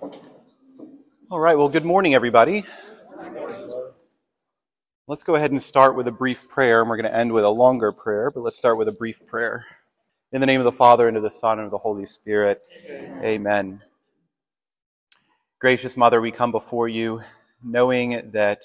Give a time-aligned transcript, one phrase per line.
[0.00, 2.62] All right, well, good morning, everybody.
[5.08, 7.44] Let's go ahead and start with a brief prayer, and we're going to end with
[7.44, 9.66] a longer prayer, but let's start with a brief prayer.
[10.30, 12.62] In the name of the Father, and of the Son, and of the Holy Spirit,
[12.88, 13.24] amen.
[13.24, 13.82] amen.
[15.60, 17.20] Gracious Mother, we come before you
[17.64, 18.62] knowing that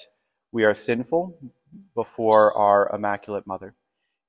[0.52, 1.36] we are sinful
[1.96, 3.74] before our Immaculate Mother.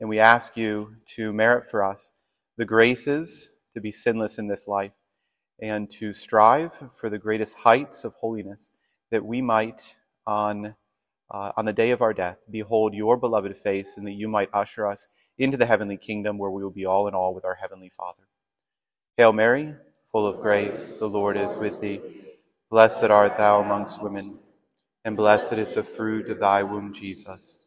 [0.00, 2.12] And we ask you to merit for us
[2.56, 4.98] the graces to be sinless in this life
[5.60, 8.70] and to strive for the greatest heights of holiness,
[9.10, 10.74] that we might, on,
[11.30, 14.50] uh, on the day of our death, behold your beloved face, and that you might
[14.52, 17.54] usher us into the heavenly kingdom where we will be all in all with our
[17.54, 18.22] heavenly Father.
[19.16, 19.74] Hail Mary,
[20.10, 22.00] full of grace, the Lord is with thee.
[22.70, 24.38] Blessed art thou amongst women,
[25.04, 27.60] and blessed is the fruit of thy womb, Jesus.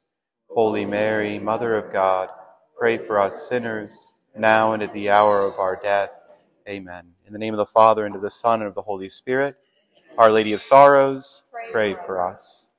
[0.50, 2.30] Holy Mary, Mother of God,
[2.78, 3.96] pray for us sinners,
[4.36, 6.10] now and at the hour of our death.
[6.68, 7.17] Amen.
[7.28, 9.58] In the name of the Father, and of the Son, and of the Holy Spirit,
[10.18, 12.70] Our Lady of Sorrows, pray, for us.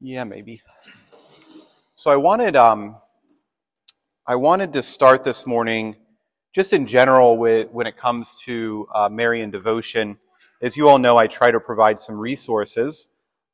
[0.00, 0.60] Yeah, maybe.
[1.94, 2.96] So I wanted, um,
[4.26, 5.94] I wanted to start this morning,
[6.52, 10.18] just in general, with when it comes to uh, Marian devotion.
[10.62, 13.08] As you all know, I try to provide some resources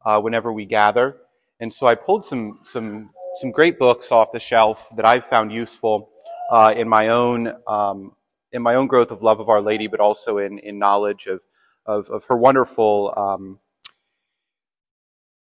[0.07, 1.19] uh, whenever we gather,
[1.61, 5.53] and so I pulled some some some great books off the shelf that I've found
[5.53, 6.10] useful
[6.51, 8.13] uh, in my own um,
[8.53, 11.43] in my own growth of love of Our Lady, but also in in knowledge of
[11.87, 13.61] of, of her wonderful um,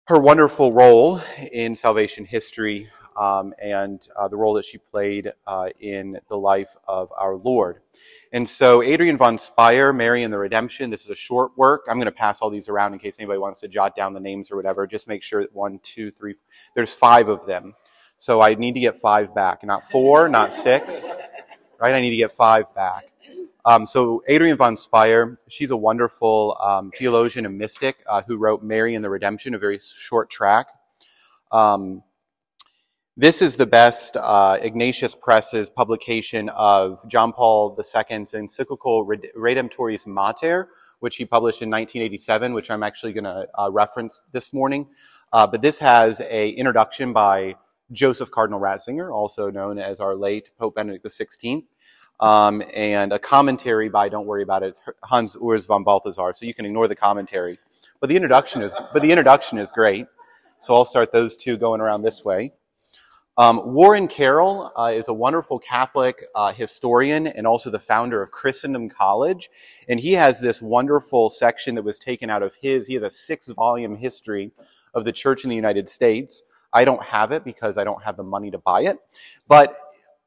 [0.08, 5.70] her wonderful role in salvation history um, and uh, the role that she played uh,
[5.80, 7.82] in the life of our Lord.
[8.32, 11.86] And so, Adrienne von Speyr, Mary and the Redemption, this is a short work.
[11.88, 14.20] I'm going to pass all these around in case anybody wants to jot down the
[14.20, 14.88] names or whatever.
[14.88, 16.36] Just make sure that one, two, three,
[16.76, 17.76] there's five of them.
[18.20, 21.08] So I need to get five back, not four, not six,
[21.80, 21.96] right?
[21.96, 23.06] I need to get five back.
[23.64, 28.62] Um, so Adrienne von Speyr, she's a wonderful um, theologian and mystic uh, who wrote
[28.62, 30.68] Mary and the Redemption, a very short track.
[31.54, 32.04] Um,
[33.16, 40.68] this is the best uh, Ignatius Press's publication of John Paul II's encyclical Redemptoris Mater,
[41.00, 44.88] which he published in 1987, which I'm actually going to uh, reference this morning.
[45.32, 47.56] Uh, but this has a introduction by
[47.92, 51.64] Joseph Cardinal Ratzinger, also known as our late Pope Benedict XVI,
[52.20, 56.54] um, and a commentary by, don't worry about it, Hans Urs von Balthasar, so you
[56.54, 57.60] can ignore the commentary.
[58.00, 60.08] But the introduction is, but the introduction is great.
[60.60, 62.52] So I'll start those two going around this way.
[63.38, 68.32] Um, Warren Carroll uh, is a wonderful Catholic uh, historian and also the founder of
[68.32, 69.50] Christendom College.
[69.88, 73.10] And he has this wonderful section that was taken out of his, he has a
[73.10, 74.52] six volume history
[74.94, 76.44] of the church in the United States.
[76.74, 78.98] I don't have it because I don't have the money to buy it.
[79.48, 79.76] But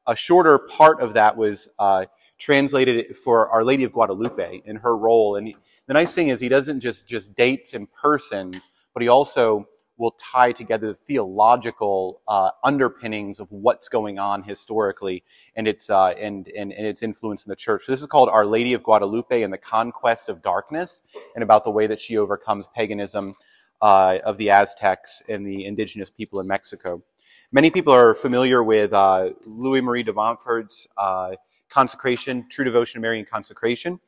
[0.05, 2.05] a shorter part of that was uh,
[2.37, 5.35] translated for Our Lady of Guadalupe in her role.
[5.37, 5.53] And
[5.87, 9.67] the nice thing is he doesn't just just dates and persons, but he also
[9.97, 15.23] will tie together the theological uh, underpinnings of what's going on historically
[15.55, 17.83] and its uh, and, and, and its influence in the church.
[17.83, 21.01] So this is called Our Lady of Guadalupe and the Conquest of Darkness,
[21.35, 23.35] and about the way that she overcomes paganism
[23.83, 27.03] uh, of the Aztecs and the indigenous people in Mexico.
[27.51, 31.35] Many people are familiar with uh, Louis Marie de Montfort's uh,
[31.69, 33.99] consecration, True Devotion to Mary and Consecration.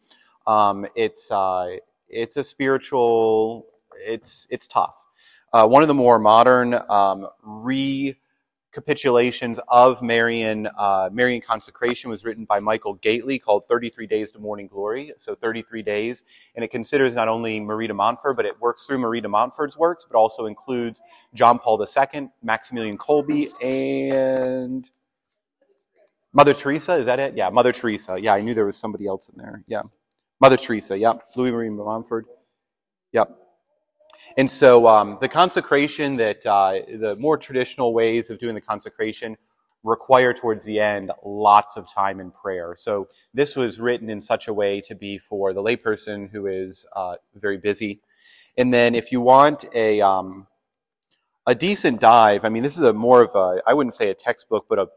[0.47, 1.75] Um, it's uh,
[2.08, 3.66] it's a spiritual.
[4.00, 4.96] It's it's tough.
[5.52, 8.16] Uh, one of the more modern um, re
[8.75, 14.40] capitulations of Marian, uh, Marian consecration was written by Michael Gaitley called 33 Days to
[14.40, 15.13] Morning Glory.
[15.18, 16.24] So 33 days.
[16.56, 19.78] And it considers not only Marie de Montfort, but it works through Marie de Montfort's
[19.78, 21.02] works, but also includes
[21.34, 24.90] John Paul II, Maximilian Kolbe, and
[26.34, 26.96] Mother Teresa.
[26.96, 27.38] Is that it?
[27.38, 28.18] Yeah, Mother Teresa.
[28.22, 29.63] Yeah, I knew there was somebody else in there.
[29.68, 29.84] Yeah.
[30.42, 30.97] Mother Teresa.
[30.97, 31.24] Yep.
[31.38, 32.25] Louis Marie de Montfort.
[33.13, 33.44] Yep.
[34.38, 39.38] And so um, the consecration that uh, the more traditional ways of doing the consecration
[39.84, 42.75] require towards the end lots of time in prayer.
[42.78, 46.86] So this was written in such a way to be for the layperson who is
[46.95, 48.01] uh, very busy.
[48.57, 50.48] And then if you want a um,
[51.48, 54.15] a decent dive, I mean, this is a more of a I wouldn't say a
[54.15, 54.88] textbook, but a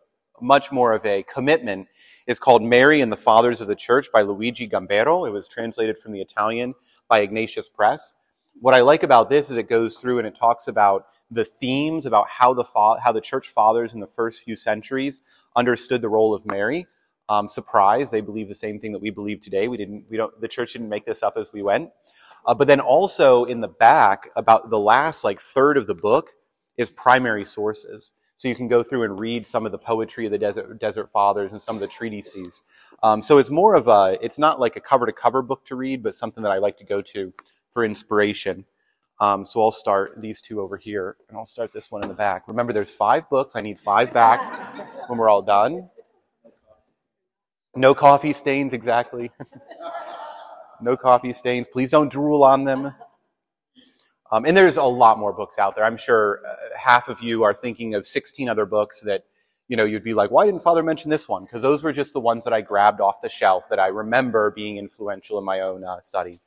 [0.40, 1.86] much more of a commitment.
[2.26, 5.26] Is called Mary and the Fathers of the Church by Luigi Gambero.
[5.26, 6.74] It was translated from the Italian
[7.08, 8.14] by Ignatius Press
[8.60, 12.06] what I like about this is it goes through and it talks about the themes
[12.06, 15.20] about how the fa- how the church fathers in the first few centuries
[15.54, 16.86] understood the role of Mary.
[17.28, 19.68] Um, surprise, they believe the same thing that we believe today.
[19.68, 21.90] We didn't, we don't, the church didn't make this up as we went.
[22.46, 26.30] Uh, but then also in the back, about the last like third of the book
[26.78, 28.12] is primary sources.
[28.38, 31.10] So you can go through and read some of the poetry of the desert, desert
[31.10, 32.62] fathers and some of the treatises.
[33.02, 35.74] Um, so it's more of a, it's not like a cover to cover book to
[35.74, 37.34] read, but something that I like to go to
[37.70, 38.64] for inspiration.
[39.20, 42.14] Um, so I'll start these two over here, and I'll start this one in the
[42.14, 42.46] back.
[42.46, 43.56] Remember, there's five books.
[43.56, 44.40] I need five back
[45.08, 45.90] when we're all done.
[47.74, 49.30] No coffee stains, exactly.
[50.80, 51.68] no coffee stains.
[51.68, 52.94] Please don't drool on them.
[54.30, 55.84] Um, and there's a lot more books out there.
[55.84, 59.24] I'm sure uh, half of you are thinking of 16 other books that,
[59.68, 61.44] you know, you'd be like, why didn't Father mention this one?
[61.44, 64.50] Because those were just the ones that I grabbed off the shelf that I remember
[64.50, 66.40] being influential in my own uh, study.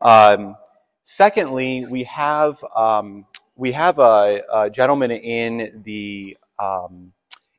[0.00, 0.56] Um,
[1.02, 3.26] secondly, we have um,
[3.56, 7.12] we have a, a, gentleman in the um,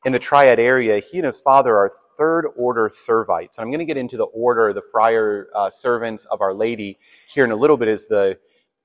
[0.06, 1.00] in the Triad area.
[1.00, 3.58] He and his father are third order Servites.
[3.58, 6.98] And I'm going to get into the order, the friar uh, servants of Our Lady
[7.34, 7.88] here in a little bit.
[7.88, 8.38] Is the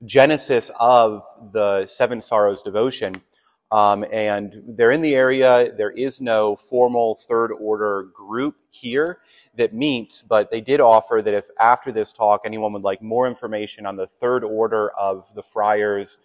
[0.05, 3.21] genesis of the Seven Sorrows devotion.
[3.71, 5.71] Um, and they're in the area.
[5.73, 9.19] There is no formal third order group here
[9.55, 13.27] that meets, but they did offer that if after this talk anyone would like more
[13.27, 16.17] information on the third order of the friars,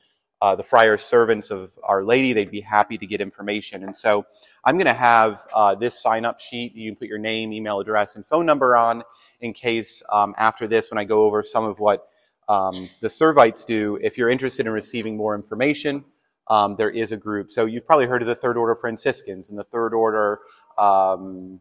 [0.43, 3.85] uh, the friars servants of Our Lady, they'd be happy to get information.
[3.85, 4.27] And so
[4.65, 6.75] I'm going to have uh, this sign up sheet.
[6.75, 9.05] You can put your name, email address, and phone number on
[9.41, 12.09] in case um, after this, when I go over some of what
[12.49, 13.99] um, the Servites do.
[14.03, 16.05] If you're interested in receiving more information,
[16.49, 17.51] um, there is a group.
[17.51, 20.41] So you've probably heard of the Third Order Franciscans and the Third Order.
[20.79, 21.61] Um,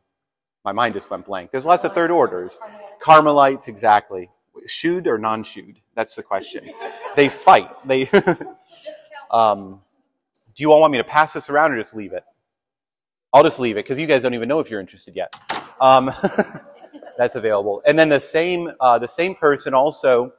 [0.63, 1.51] my mind just went blank.
[1.51, 2.59] There's lots of third orders.
[2.99, 4.29] Carmelites, exactly.
[4.67, 5.79] Shoed or non-shoed?
[5.95, 6.71] That's the question.
[7.15, 7.69] They fight.
[7.85, 8.09] They.
[9.31, 9.81] Um,
[10.55, 12.23] do you all want me to pass this around or just leave it?
[13.33, 15.33] I'll just leave it because you guys don't even know if you're interested yet.
[15.81, 16.11] Um,
[17.17, 17.81] that's available.
[17.85, 20.31] And then the same uh, the same person also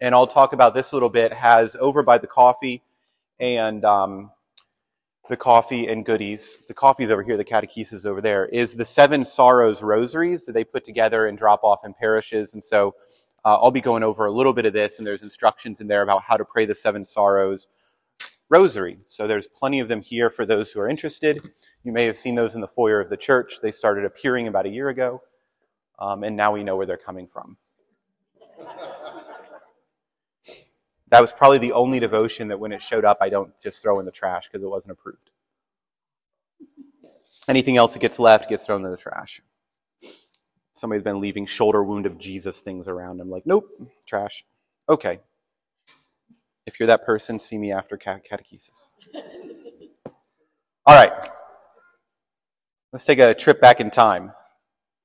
[0.00, 2.82] and I'll talk about this a little bit, has over by the coffee
[3.40, 4.30] and um,
[5.28, 6.58] the coffee and goodies.
[6.68, 10.64] The coffee's over here, the catechesis over there, is the Seven Sorrows rosaries that they
[10.64, 12.54] put together and drop off in parishes.
[12.54, 12.94] And so
[13.44, 16.02] uh, I'll be going over a little bit of this, and there's instructions in there
[16.02, 17.68] about how to pray the Seven Sorrows
[18.50, 18.98] rosary.
[19.08, 21.40] So there's plenty of them here for those who are interested.
[21.82, 23.60] You may have seen those in the foyer of the church.
[23.62, 25.22] They started appearing about a year ago,
[25.98, 27.56] um, and now we know where they're coming from.
[31.14, 34.00] That was probably the only devotion that when it showed up, I don't just throw
[34.00, 35.30] in the trash because it wasn't approved.
[37.46, 39.40] Anything else that gets left gets thrown in the trash.
[40.72, 43.20] Somebody's been leaving shoulder wound of Jesus things around.
[43.20, 43.68] I'm like, nope,
[44.04, 44.44] trash.
[44.88, 45.20] Okay.
[46.66, 48.90] If you're that person, see me after catechesis.
[50.84, 51.12] All right.
[52.92, 54.32] Let's take a trip back in time.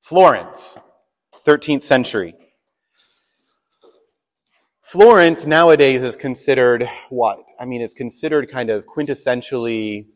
[0.01, 0.75] Florence,
[1.45, 2.33] 13th century.
[4.91, 7.43] Florence nowadays is considered what?
[7.59, 10.07] I mean, it's considered kind of quintessentially,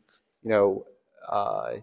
[0.41, 0.85] you know,
[1.29, 1.73] uh,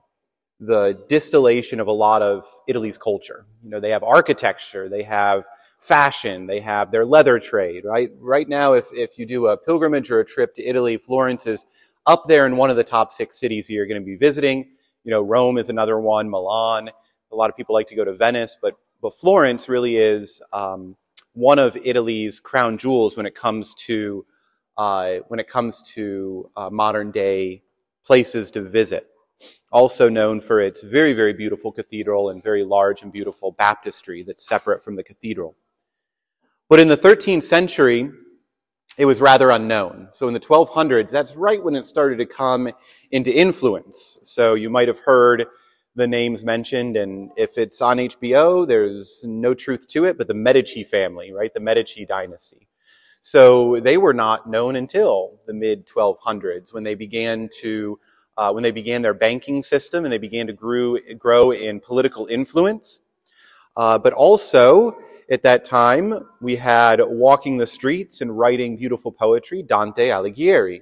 [0.59, 3.47] the distillation of a lot of Italy's culture.
[3.63, 5.45] You know, they have architecture, they have
[5.79, 8.11] fashion, they have their leather trade, right?
[8.19, 11.67] Right now, if, if you do a pilgrimage or a trip to Italy, Florence is
[12.09, 14.69] up there in one of the top six cities you're going to be visiting.
[15.05, 16.91] You know, Rome is another one, Milan.
[17.31, 20.97] A lot of people like to go to Venice, but, but Florence really is, um,
[21.41, 24.27] one of Italy's crown jewels when it comes to
[24.77, 27.63] uh, when it comes to uh, modern day
[28.05, 29.07] places to visit.
[29.73, 34.47] Also known for its very very beautiful cathedral and very large and beautiful baptistry that's
[34.47, 35.57] separate from the cathedral.
[36.69, 38.11] But in the 13th century,
[38.99, 40.09] it was rather unknown.
[40.13, 42.71] So in the 1200s, that's right when it started to come
[43.11, 44.19] into influence.
[44.23, 45.47] So you might have heard
[45.97, 50.35] the names mentioned, and if it's on HBO, there's no truth to it, but the
[50.35, 51.53] Medici family, right?
[51.53, 52.69] The Medici dynasty.
[53.23, 57.99] So they were not known until the mid 1200s when they began to,
[58.37, 62.27] uh, when they began their banking system and they began to grow, grow in political
[62.27, 63.01] influence.
[63.77, 64.97] Uh, but also
[65.31, 70.81] at that time, we had walking the streets and writing beautiful poetry, Dante Alighieri,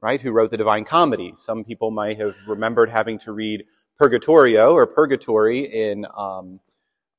[0.00, 1.32] right, who wrote the Divine Comedy.
[1.34, 3.64] Some people might have remembered having to read
[3.98, 6.60] Purgatorio or Purgatory in um,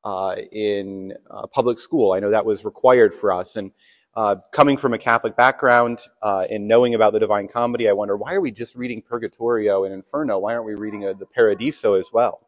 [0.03, 2.13] uh, in uh, public school.
[2.13, 3.55] I know that was required for us.
[3.57, 3.72] And
[4.15, 8.15] uh, coming from a Catholic background uh, and knowing about the Divine Comedy, I wonder
[8.15, 10.39] why are we just reading Purgatorio and Inferno?
[10.39, 12.48] Why aren't we reading uh, the Paradiso as well?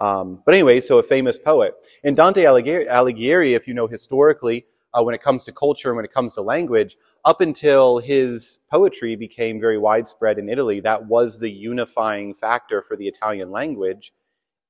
[0.00, 1.74] Um, but anyway, so a famous poet.
[2.04, 6.04] And Dante Alighieri, if you know historically, uh, when it comes to culture and when
[6.04, 11.38] it comes to language, up until his poetry became very widespread in Italy, that was
[11.38, 14.12] the unifying factor for the Italian language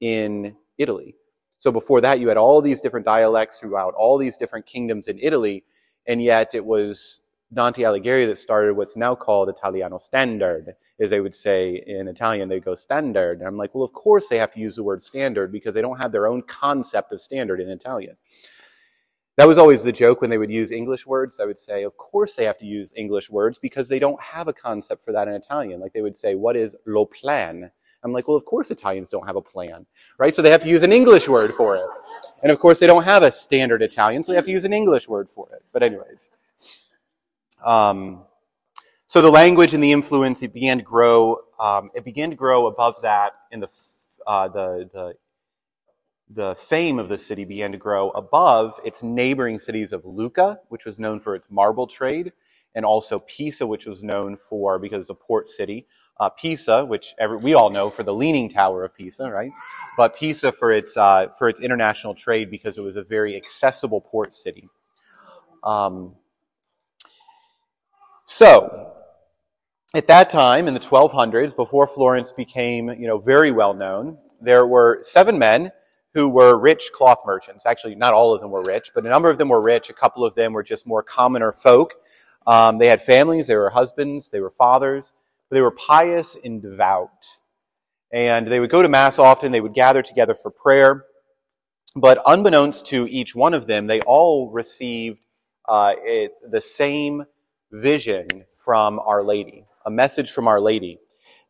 [0.01, 1.15] in Italy.
[1.59, 5.19] So before that, you had all these different dialects throughout all these different kingdoms in
[5.21, 5.65] Italy,
[6.07, 7.21] and yet it was
[7.53, 12.49] Dante Alighieri that started what's now called Italiano Standard, as they would say in Italian,
[12.49, 13.39] they go standard.
[13.39, 15.81] And I'm like, well, of course they have to use the word standard because they
[15.81, 18.17] don't have their own concept of standard in Italian.
[19.39, 21.39] That was always the joke when they would use English words.
[21.39, 24.49] I would say, of course they have to use English words because they don't have
[24.49, 25.79] a concept for that in Italian.
[25.79, 27.71] Like they would say, what is lo plan?
[28.03, 29.87] I'm like, well, of course Italians don't have a plan,
[30.19, 30.35] right?
[30.35, 31.87] So they have to use an English word for it.
[32.43, 34.73] And of course they don't have a standard Italian, so they have to use an
[34.73, 35.63] English word for it.
[35.73, 36.33] But anyways.
[37.65, 38.25] Um,
[39.07, 42.67] so the language and the influence, it began to grow, um, it began to grow
[42.67, 43.69] above that in the,
[44.27, 45.15] uh, the, the,
[46.31, 50.85] the fame of the city began to grow above its neighboring cities of Lucca, which
[50.85, 52.33] was known for its marble trade,
[52.75, 55.87] and also Pisa, which was known for, because it's a port city,
[56.21, 59.51] uh, Pisa, which every, we all know for the Leaning Tower of Pisa, right?
[59.97, 64.01] But Pisa for its uh, for its international trade because it was a very accessible
[64.01, 64.69] port city.
[65.65, 66.15] Um,
[68.27, 68.93] so,
[69.97, 74.67] at that time in the 1200s, before Florence became you know very well known, there
[74.67, 75.71] were seven men
[76.15, 77.67] who were rich cloth merchants.
[77.67, 79.91] Actually, not all of them were rich, but a number of them were rich.
[79.91, 81.95] A couple of them were just more commoner folk.
[82.47, 85.13] Um, they had families, they were husbands, they were fathers.
[85.49, 87.27] but They were pious and devout.
[88.11, 91.05] And they would go to Mass often, they would gather together for prayer.
[91.95, 95.21] But unbeknownst to each one of them, they all received
[95.69, 97.25] uh, it, the same
[97.71, 101.01] vision from Our Lady, a message from Our Lady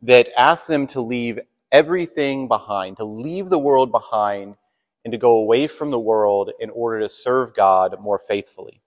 [0.03, 1.39] that asked them to leave
[1.73, 4.57] everything behind, to leave the world behind,
[5.05, 8.83] and to go away from the world in order to serve God more faithfully.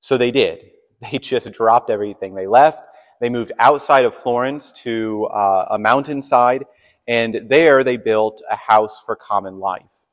[0.00, 0.60] So they did.
[1.12, 2.34] They just dropped everything.
[2.34, 2.82] They left
[3.20, 6.64] they moved outside of Florence to uh, a mountainside,
[7.06, 10.06] and there they built a house for common life.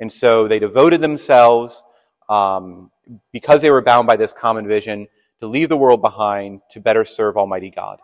[0.00, 1.82] And so they devoted themselves,
[2.28, 2.90] um,
[3.32, 5.06] because they were bound by this common vision,
[5.40, 8.00] to leave the world behind to better serve Almighty God.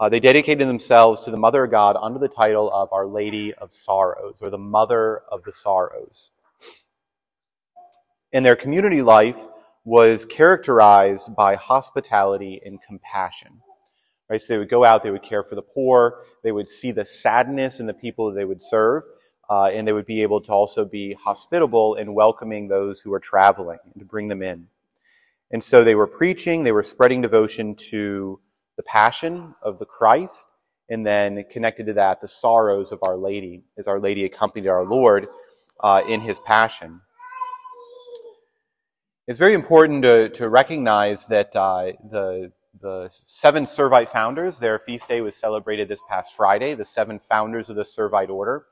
[0.00, 3.54] Uh, they dedicated themselves to the Mother of God under the title of Our Lady
[3.54, 6.30] of Sorrows, or the Mother of the Sorrows.
[8.32, 9.46] And their community life,
[9.84, 13.60] was characterized by hospitality and compassion.
[14.28, 14.40] Right?
[14.40, 17.04] So they would go out, they would care for the poor, they would see the
[17.04, 19.02] sadness in the people they would serve,
[19.50, 23.20] uh, and they would be able to also be hospitable in welcoming those who are
[23.20, 24.66] traveling and to bring them in.
[25.50, 28.40] And so they were preaching, they were spreading devotion to
[28.76, 30.46] the passion of the Christ,
[30.88, 34.84] and then connected to that, the sorrows of Our Lady, as Our Lady accompanied our
[34.84, 35.28] Lord
[35.80, 37.00] uh, in his passion.
[39.26, 45.08] It's very important to, to recognize that uh, the, the seven Servite founders, their feast
[45.08, 48.66] day was celebrated this past Friday, the seven founders of the Servite order.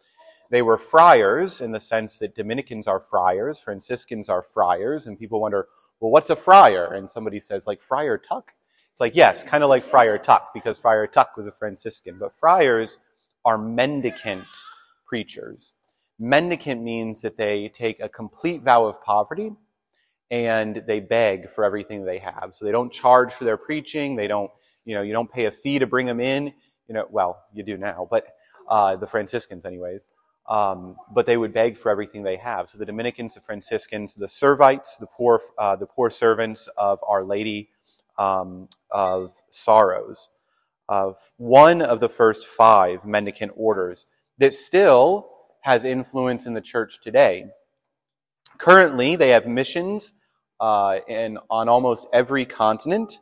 [0.50, 5.40] They were friars in the sense that Dominicans are friars, Franciscans are friars, and people
[5.40, 5.68] wonder,
[6.00, 6.92] well, what's a friar?
[6.92, 8.52] And somebody says, like Friar Tuck?
[8.92, 12.18] It's like, yes, kind of like Friar Tuck, because Friar Tuck was a Franciscan.
[12.20, 12.98] But friars
[13.44, 14.44] are mendicant
[15.06, 15.74] preachers.
[16.18, 19.52] Mendicant means that they take a complete vow of poverty
[20.30, 22.50] and they beg for everything they have.
[22.52, 24.14] So they don't charge for their preaching.
[24.14, 24.50] They don't,
[24.84, 26.52] you know, you don't pay a fee to bring them in.
[26.86, 28.26] You know, well, you do now, but
[28.68, 30.10] uh, the Franciscans, anyways.
[30.48, 32.68] Um, but they would beg for everything they have.
[32.68, 37.24] So the Dominicans, the Franciscans, the Servites, the poor, uh, the poor servants of Our
[37.24, 37.70] Lady
[38.18, 40.28] um, of Sorrows,
[40.88, 44.06] of one of the first five mendicant orders
[44.38, 45.28] that still
[45.60, 47.46] has influence in the church today.
[48.58, 50.12] Currently, they have missions
[50.60, 53.20] uh, in, on almost every continent.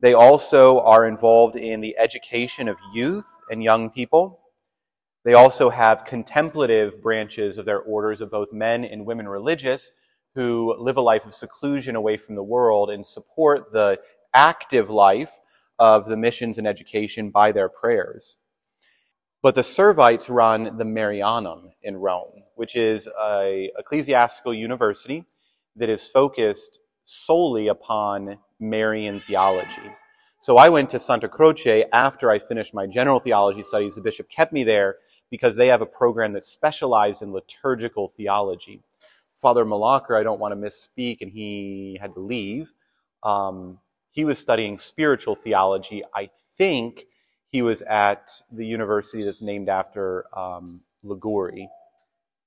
[0.00, 4.40] They also are involved in the education of youth and young people.
[5.24, 9.92] They also have contemplative branches of their orders of both men and women religious
[10.34, 14.00] who live a life of seclusion away from the world and support the
[14.32, 15.38] active life
[15.78, 18.36] of the missions and education by their prayers.
[19.42, 25.24] But the Servites run the Marianum in Rome, which is a ecclesiastical university
[25.76, 29.90] that is focused solely upon Marian theology.
[30.40, 33.94] So I went to Santa Croce after I finished my general theology studies.
[33.94, 34.96] The bishop kept me there
[35.30, 38.82] because they have a program that specialized in liturgical theology.
[39.40, 42.72] Father Malacher, I don't want to misspeak, and he had to leave.
[43.22, 43.78] Um,
[44.10, 46.02] he was studying spiritual theology.
[46.14, 47.04] I think
[47.48, 50.80] he was at the university that's named after um.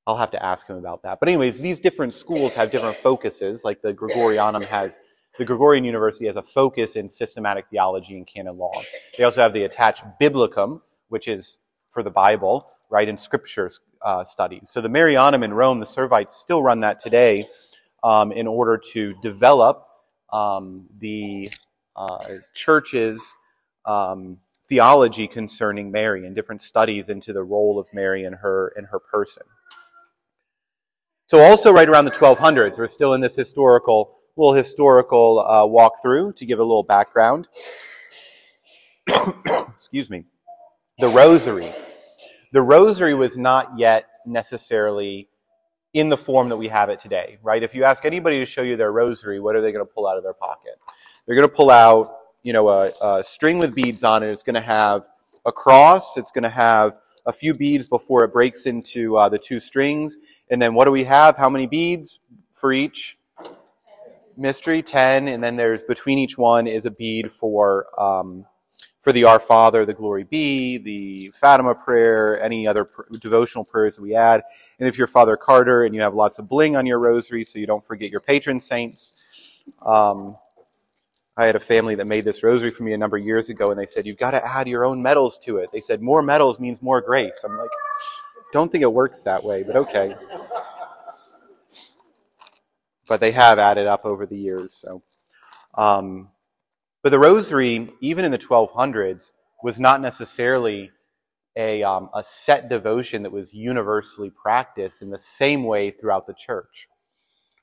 [0.05, 1.19] I'll have to ask him about that.
[1.19, 3.63] But anyways, these different schools have different focuses.
[3.63, 4.99] Like the Gregorianum has,
[5.39, 8.81] the Gregorian University has a focus in systematic theology and canon law.
[9.17, 11.59] They also have the attached Biblicum, which is
[11.89, 13.69] for the Bible, right, in scripture
[14.01, 14.69] uh, studies.
[14.69, 17.47] So the Marianum in Rome, the Servites still run that today
[18.03, 19.85] um, in order to develop
[20.31, 21.49] um, the
[21.95, 23.35] uh, church's
[23.85, 24.37] um,
[24.67, 28.99] theology concerning Mary and different studies into the role of Mary and her and her
[28.99, 29.43] person.
[31.27, 36.35] So also right around the 1200s, we're still in this historical little historical uh, walkthrough
[36.35, 37.47] to give a little background.
[39.75, 40.25] Excuse me.
[40.99, 41.71] The Rosary.
[42.53, 45.27] The Rosary was not yet necessarily
[45.91, 47.63] in the form that we have it today, right?
[47.63, 50.07] If you ask anybody to show you their Rosary, what are they going to pull
[50.07, 50.73] out of their pocket?
[51.25, 54.29] They're going to pull out, you know, a, a string with beads on it.
[54.29, 55.03] It's going to have
[55.47, 56.15] a cross.
[56.15, 60.15] It's going to have a few beads before it breaks into uh, the two strings.
[60.51, 61.35] And then what do we have?
[61.35, 62.19] How many beads
[62.51, 63.17] for each?
[64.37, 65.27] Mystery, 10.
[65.27, 68.45] And then there's between each one is a bead for, um,
[69.03, 73.99] for the Our Father, the Glory Be, the Fatima prayer, any other pr- devotional prayers
[73.99, 74.43] we add.
[74.79, 77.59] And if you're Father Carter and you have lots of bling on your rosary so
[77.59, 80.37] you don't forget your patron saints, um,
[81.35, 83.71] I had a family that made this rosary for me a number of years ago,
[83.71, 85.69] and they said, You've got to add your own medals to it.
[85.73, 87.43] They said, More medals means more grace.
[87.43, 87.69] I'm like,
[88.53, 90.15] Don't think it works that way, but okay.
[93.09, 94.71] But they have added up over the years.
[94.71, 95.03] So,
[95.73, 96.29] um,
[97.03, 100.91] But the rosary, even in the 1200s, was not necessarily
[101.55, 106.33] a, um, a set devotion that was universally practiced in the same way throughout the
[106.33, 106.87] church.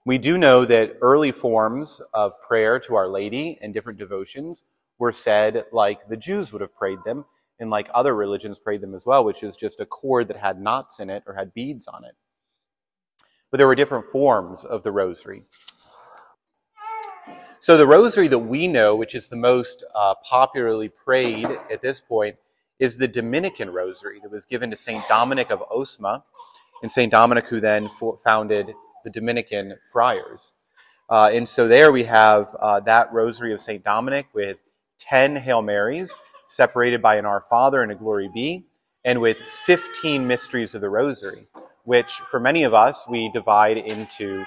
[0.04, 4.64] We do know that early forms of prayer to Our Lady and different devotions
[4.98, 7.24] were said like the Jews would have prayed them
[7.58, 10.60] and like other religions prayed them as well, which is just a cord that had
[10.60, 12.14] knots in it or had beads on it.
[13.50, 15.44] But there were different forms of the rosary.
[17.60, 22.00] So the rosary that we know, which is the most uh, popularly prayed at this
[22.00, 22.36] point,
[22.78, 25.06] is the Dominican rosary that was given to St.
[25.08, 26.24] Dominic of Osma,
[26.82, 27.12] and St.
[27.12, 27.86] Dominic who then
[28.24, 28.72] founded
[29.04, 30.54] the Dominican friars.
[31.10, 33.84] Uh, and so there we have uh, that rosary of St.
[33.84, 34.56] Dominic with
[34.98, 38.64] 10 Hail Marys, separated by an Our Father and a Glory Be,
[39.04, 41.46] and with 15 mysteries of the rosary,
[41.84, 44.46] which for many of us we divide into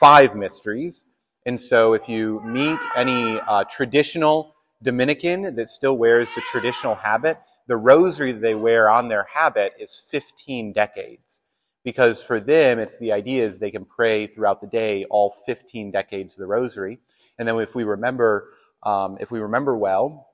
[0.00, 1.04] five mysteries.
[1.46, 7.38] And so if you meet any uh, traditional Dominican that still wears the traditional habit,
[7.68, 11.40] the rosary that they wear on their habit is 15 decades
[11.84, 15.92] because for them, it's the idea is they can pray throughout the day all 15
[15.92, 16.98] decades of the rosary.
[17.38, 18.48] And then if we remember,
[18.82, 20.26] um, if we remember well,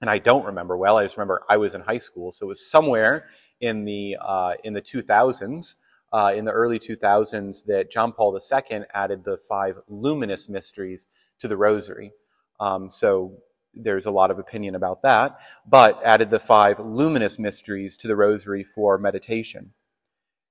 [0.00, 2.48] and I don't remember well, I just remember I was in high school, so it
[2.48, 3.26] was somewhere
[3.60, 5.74] in the uh, in the 2000s,
[6.12, 11.06] uh, in the early 2000s, that John Paul II added the five luminous mysteries
[11.40, 12.12] to the rosary.
[12.60, 13.38] Um, so
[13.74, 18.16] there's a lot of opinion about that, but added the five luminous mysteries to the
[18.16, 19.72] rosary for meditation.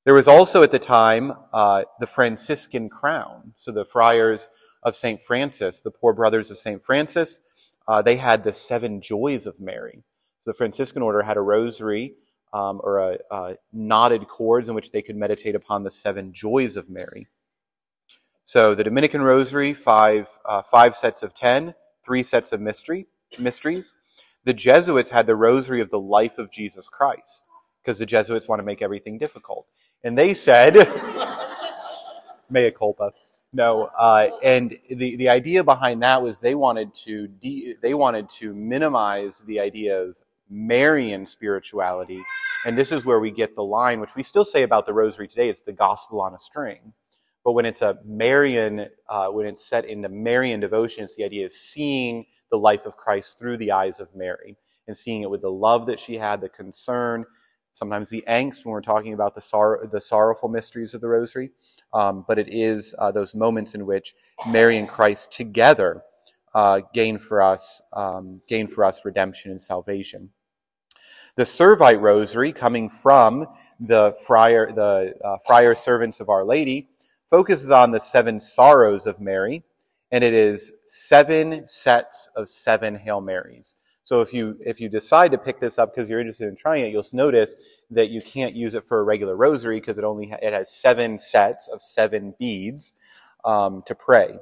[0.05, 3.53] There was also at the time uh, the Franciscan crown.
[3.57, 4.47] So the friars
[4.83, 5.21] of St.
[5.21, 6.81] Francis, the poor brothers of St.
[6.81, 7.39] Francis,
[7.87, 10.03] uh, they had the seven joys of Mary.
[10.39, 12.15] So the Franciscan order had a rosary
[12.53, 16.77] um, or a, a knotted cords in which they could meditate upon the seven joys
[16.77, 17.27] of Mary.
[18.43, 23.07] So the Dominican rosary, five, uh, five sets of ten, three sets of mystery,
[23.37, 23.93] mysteries.
[24.45, 27.43] The Jesuits had the rosary of the life of Jesus Christ
[27.83, 29.67] because the Jesuits want to make everything difficult.
[30.03, 30.75] And they said,
[32.49, 33.11] mea culpa.
[33.53, 38.29] No, uh, and the, the idea behind that was they wanted to de- they wanted
[38.31, 40.17] to minimize the idea of
[40.49, 42.23] Marian spirituality,
[42.65, 45.27] and this is where we get the line, which we still say about the Rosary
[45.27, 45.49] today.
[45.49, 46.93] It's the gospel on a string,
[47.43, 51.45] but when it's a Marian, uh, when it's set into Marian devotion, it's the idea
[51.45, 54.57] of seeing the life of Christ through the eyes of Mary
[54.87, 57.25] and seeing it with the love that she had, the concern,
[57.73, 61.51] sometimes the angst when we're talking about the, sor- the sorrowful mysteries of the rosary.
[61.93, 64.13] Um, but it is uh, those moments in which
[64.49, 66.01] Mary and Christ together
[66.53, 70.31] uh, gain for us um, gain for us redemption and salvation.
[71.37, 73.45] The Servite Rosary, coming from
[73.79, 76.89] the friar the uh, friar servants of Our Lady,
[77.29, 79.61] focuses on the seven sorrows of Mary,
[80.11, 83.75] and it is seven sets of seven Hail Marys.
[84.03, 86.85] So if you if you decide to pick this up because you're interested in trying
[86.85, 87.55] it, you'll notice
[87.91, 90.71] that you can't use it for a regular rosary because it only ha- it has
[90.71, 92.93] seven sets of seven beads
[93.45, 94.39] um, to pray.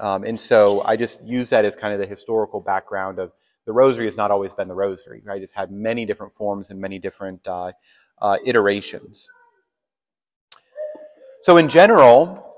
[0.00, 3.30] Um, and so I just use that as kind of the historical background of
[3.70, 5.40] the rosary has not always been the rosary, right?
[5.40, 7.70] It's had many different forms and many different uh,
[8.20, 9.30] uh, iterations.
[11.42, 12.52] So in general,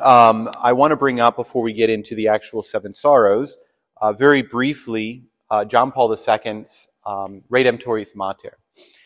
[0.00, 3.56] um, I want to bring up before we get into the actual seven sorrows
[4.00, 8.58] uh, very briefly, uh, John Paul II's um, Redemptoris Mater.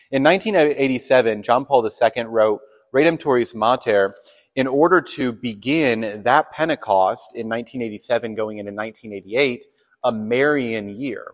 [0.09, 4.15] In 1987, John Paul II wrote Redemptoris Mater
[4.55, 9.65] in order to begin that Pentecost in 1987 going into 1988,
[10.05, 11.33] a Marian year,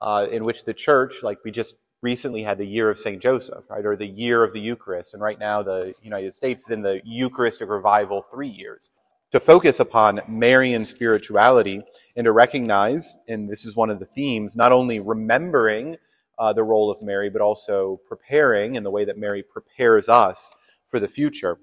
[0.00, 3.22] uh, in which the church, like we just recently had the year of St.
[3.22, 6.70] Joseph, right, or the year of the Eucharist, and right now the United States is
[6.70, 8.90] in the Eucharistic revival three years.
[9.32, 11.82] To focus upon Marian spirituality
[12.16, 15.96] and to recognize, and this is one of the themes, not only remembering
[16.38, 20.50] uh, the role of Mary, but also preparing in the way that Mary prepares us
[20.86, 21.58] for the future.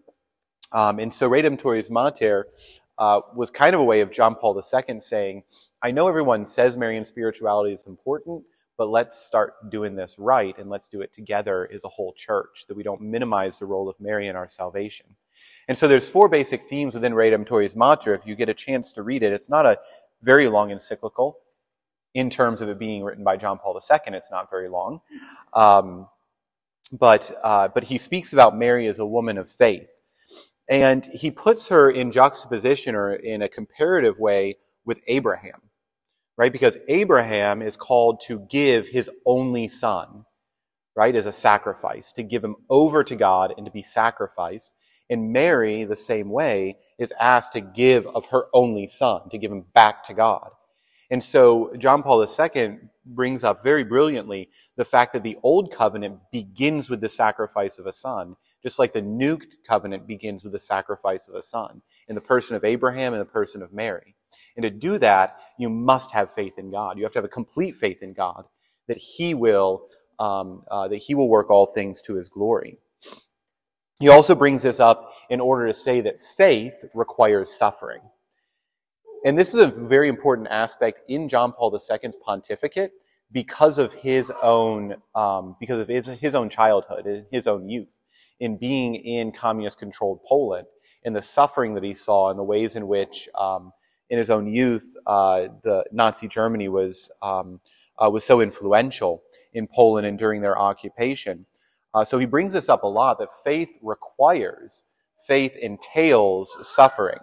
[0.71, 2.47] Um, and so Redemptoris Mater
[2.97, 5.43] uh, was kind of a way of John Paul II saying,
[5.85, 8.41] I know everyone says Marian spirituality is important,
[8.77, 12.65] but let's start doing this right and let's do it together as a whole church,
[12.69, 15.07] that we don't minimize the role of Mary in our salvation.
[15.67, 18.13] And so there's four basic themes within Redemptoris Mater.
[18.13, 19.77] If you get a chance to read it, it's not a
[20.21, 21.37] very long encyclical
[22.13, 24.13] in terms of it being written by John Paul II.
[24.15, 25.01] It's not very long.
[25.53, 26.07] Um,
[26.93, 30.01] but, uh, but he speaks about Mary as a woman of faith.
[30.69, 35.61] And he puts her in juxtaposition or in a comparative way with Abraham,
[36.37, 36.51] right?
[36.51, 40.25] Because Abraham is called to give his only son,
[40.95, 44.71] right, as a sacrifice, to give him over to God and to be sacrificed.
[45.09, 49.51] And Mary, the same way, is asked to give of her only son, to give
[49.51, 50.49] him back to God.
[51.11, 56.19] And so John Paul II brings up very brilliantly the fact that the old covenant
[56.31, 60.59] begins with the sacrifice of a son just like the new covenant begins with the
[60.59, 64.15] sacrifice of a son in the person of Abraham and the person of Mary.
[64.55, 66.97] And to do that, you must have faith in God.
[66.97, 68.45] You have to have a complete faith in God
[68.87, 69.87] that He will
[70.19, 72.77] um, uh, that He will work all things to His glory.
[73.99, 78.01] He also brings this up in order to say that faith requires suffering.
[79.25, 82.91] And this is a very important aspect in John Paul II's pontificate
[83.31, 87.99] because of his own um, because of his, his own childhood, his own youth
[88.39, 90.67] in being in communist controlled Poland
[91.05, 93.71] and the suffering that he saw and the ways in which, um,
[94.09, 97.59] in his own youth, uh, the Nazi Germany was, um,
[97.97, 101.45] uh, was so influential in Poland and during their occupation.
[101.93, 104.83] Uh, so he brings this up a lot that faith requires,
[105.27, 107.19] faith entails suffering.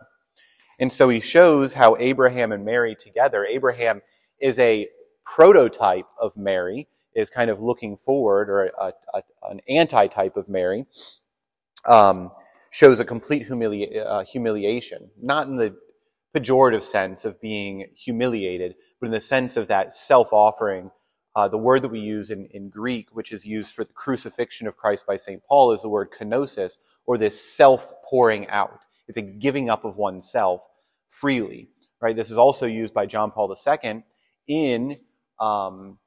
[0.78, 4.00] And so he shows how Abraham and Mary together, Abraham
[4.38, 4.88] is a
[5.24, 10.86] prototype of Mary, is kind of looking forward, or a, a, an anti-type of Mary,
[11.86, 12.30] um,
[12.70, 15.76] shows a complete humili- uh, humiliation, not in the
[16.34, 20.90] pejorative sense of being humiliated, but in the sense of that self-offering.
[21.36, 24.66] Uh, the word that we use in, in Greek, which is used for the crucifixion
[24.66, 25.40] of Christ by St.
[25.48, 28.80] Paul, is the word kenosis, or this self-pouring out.
[29.06, 30.66] It's a giving up of oneself
[31.08, 31.68] freely,
[32.00, 32.16] right?
[32.16, 34.04] This is also used by John Paul II
[34.48, 34.98] in
[35.38, 35.98] um,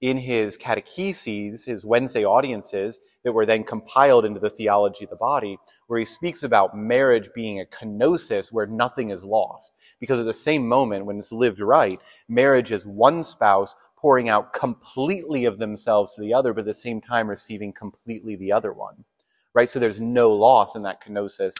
[0.00, 5.16] in his catecheses, his Wednesday audiences, that were then compiled into the theology of the
[5.16, 5.58] body,
[5.88, 9.72] where he speaks about marriage being a kenosis where nothing is lost.
[9.98, 14.54] Because at the same moment, when it's lived right, marriage is one spouse pouring out
[14.54, 18.72] completely of themselves to the other, but at the same time receiving completely the other
[18.72, 19.04] one.
[19.52, 19.68] Right?
[19.68, 21.56] So there's no loss in that kenosis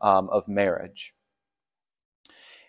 [0.00, 1.14] um, of marriage.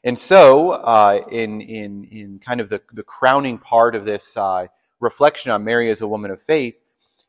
[0.03, 4.67] And so, uh, in, in, in kind of the, the crowning part of this, uh,
[4.99, 6.75] reflection on Mary as a woman of faith,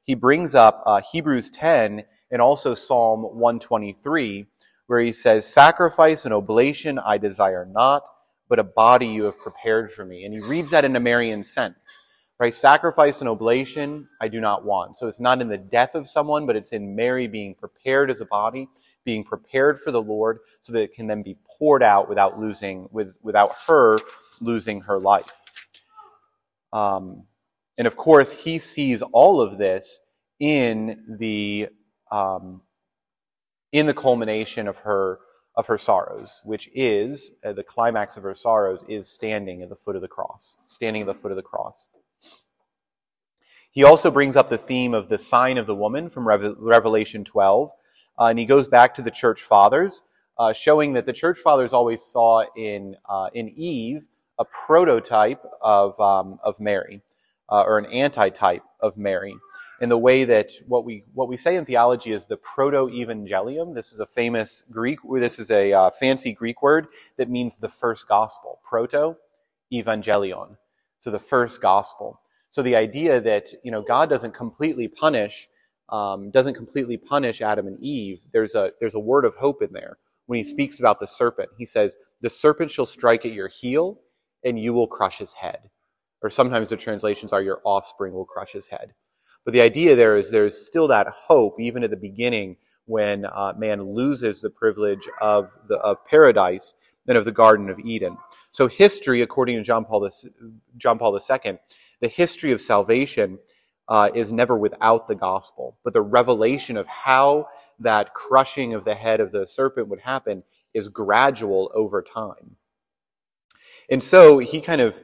[0.02, 4.46] he brings up uh, Hebrews 10 and also Psalm 123,
[4.87, 8.02] where he says, Sacrifice and oblation I desire not,
[8.48, 10.24] but a body you have prepared for me.
[10.24, 12.00] And he reads that in a Marian sense.
[12.38, 12.52] Right?
[12.52, 14.98] Sacrifice and oblation I do not want.
[14.98, 18.20] So it's not in the death of someone, but it's in Mary being prepared as
[18.20, 18.68] a body,
[19.05, 22.88] being prepared for the Lord, so that it can then be poured out without losing,
[22.92, 23.96] with, without her
[24.42, 25.44] losing her life.
[26.74, 27.24] Um,
[27.78, 30.00] and of course, he sees all of this
[30.40, 31.68] in the
[32.10, 32.62] um,
[33.72, 35.20] in the culmination of her
[35.56, 39.76] of her sorrows, which is uh, the climax of her sorrows is standing at the
[39.76, 41.88] foot of the cross, standing at the foot of the cross.
[43.70, 47.70] He also brings up the theme of the sign of the woman from Revelation 12,
[48.18, 50.02] uh, and he goes back to the church fathers,
[50.38, 54.08] uh, showing that the church fathers always saw in uh, in Eve
[54.38, 57.02] a prototype of um, of Mary
[57.48, 59.35] uh, or an antitype of Mary
[59.80, 63.74] in the way that what we what we say in theology is the proto-evangelium.
[63.74, 65.00] This is a famous Greek.
[65.14, 68.61] This is a uh, fancy Greek word that means the first gospel.
[68.64, 69.16] Proto
[69.72, 70.56] evangelion.
[70.98, 72.20] So the first gospel.
[72.50, 75.48] So the idea that you know God doesn't completely punish
[75.90, 78.22] um, doesn't completely punish Adam and Eve.
[78.32, 81.50] There's a there's a word of hope in there when he speaks about the serpent.
[81.59, 84.00] He says, "The serpent shall strike at your heel,
[84.44, 85.70] and you will crush his head."
[86.22, 88.94] Or sometimes the translations are your offspring will crush his head.
[89.44, 93.52] But the idea there is there's still that hope, even at the beginning, when uh,
[93.57, 96.74] man loses the privilege of the of paradise
[97.07, 98.16] and of the Garden of Eden.
[98.50, 100.11] So history, according to John Paul
[100.76, 101.59] John Paul II,
[102.00, 103.38] the history of salvation
[103.88, 107.46] uh, is never without the gospel, but the revelation of how
[107.79, 110.42] that crushing of the head of the serpent would happen
[110.74, 112.57] is gradual over time.
[113.88, 115.02] And so he kind of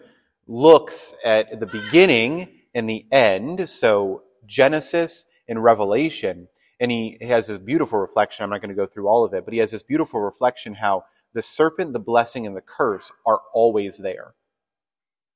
[0.52, 6.46] looks at the beginning and the end, so Genesis and Revelation,
[6.78, 8.44] and he has this beautiful reflection.
[8.44, 10.74] I'm not going to go through all of it, but he has this beautiful reflection
[10.74, 14.34] how the serpent, the blessing, and the curse are always there.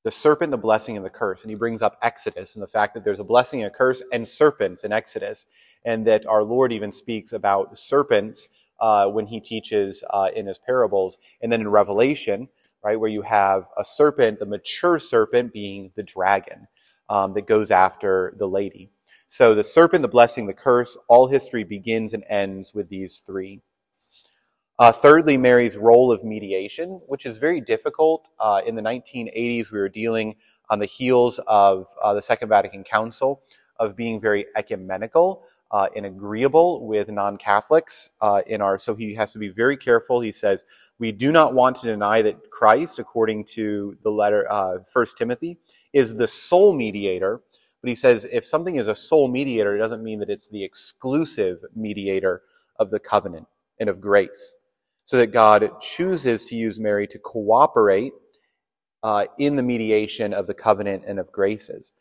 [0.05, 1.43] The serpent, the blessing, and the curse.
[1.43, 4.03] And he brings up Exodus and the fact that there's a blessing and a curse
[4.13, 5.47] and serpents in Exodus,
[5.85, 8.49] and that our Lord even speaks about serpents
[8.81, 11.17] uh, when he teaches uh, in his parables.
[11.41, 12.49] And then in Revelation,
[12.87, 16.69] right, where you have a serpent, the mature serpent being the dragon
[17.09, 18.91] um, that goes after the lady.
[19.27, 23.61] So the serpent, the blessing, the curse, all history begins and ends with these three.
[24.79, 28.29] Uh, thirdly, Mary's role of mediation, which is very difficult.
[28.39, 30.37] Uh, in the 1980s, we were dealing
[30.71, 33.43] on the heels of uh, the Second Vatican Council
[33.81, 38.79] of being very ecumenical uh, and agreeable with non-Catholics uh, in our.
[38.79, 40.21] So he has to be very careful.
[40.21, 40.65] He says
[40.99, 45.59] we do not want to deny that Christ, according to the letter uh, First Timothy,
[45.93, 47.41] is the sole mediator.
[47.83, 50.65] But he says if something is a sole mediator, it doesn't mean that it's the
[50.65, 52.43] exclusive mediator
[52.79, 53.47] of the covenant
[53.81, 54.55] and of grace.
[55.05, 58.13] So that God chooses to use Mary to cooperate
[59.03, 61.93] uh, in the mediation of the covenant and of graces.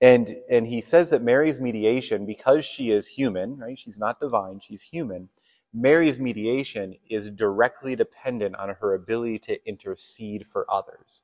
[0.00, 3.78] And, and he says that Mary's mediation, because she is human, right?
[3.78, 5.28] She's not divine, she's human.
[5.72, 11.22] Mary's mediation is directly dependent on her ability to intercede for others.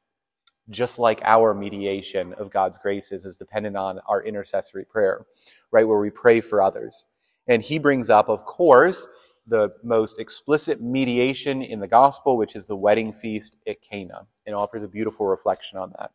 [0.70, 5.26] Just like our mediation of God's graces is dependent on our intercessory prayer,
[5.70, 5.86] right?
[5.86, 7.04] Where we pray for others.
[7.48, 9.06] And he brings up, of course,
[9.46, 14.54] the most explicit mediation in the gospel, which is the wedding feast at Cana, and
[14.54, 16.12] offers a beautiful reflection on that.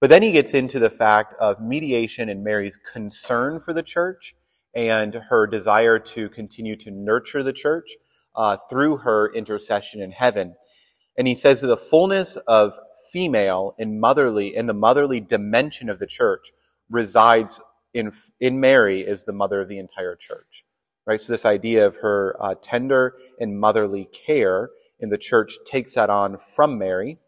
[0.00, 4.34] But then he gets into the fact of mediation and Mary's concern for the church
[4.74, 7.90] and her desire to continue to nurture the church
[8.34, 10.54] uh, through her intercession in heaven.
[11.18, 12.74] And he says that the fullness of
[13.12, 16.50] female and motherly in the motherly dimension of the church
[16.88, 17.60] resides
[17.92, 20.64] in in Mary as the mother of the entire church.
[21.06, 21.20] Right?
[21.20, 26.08] So this idea of her uh, tender and motherly care in the church takes that
[26.08, 27.18] on from Mary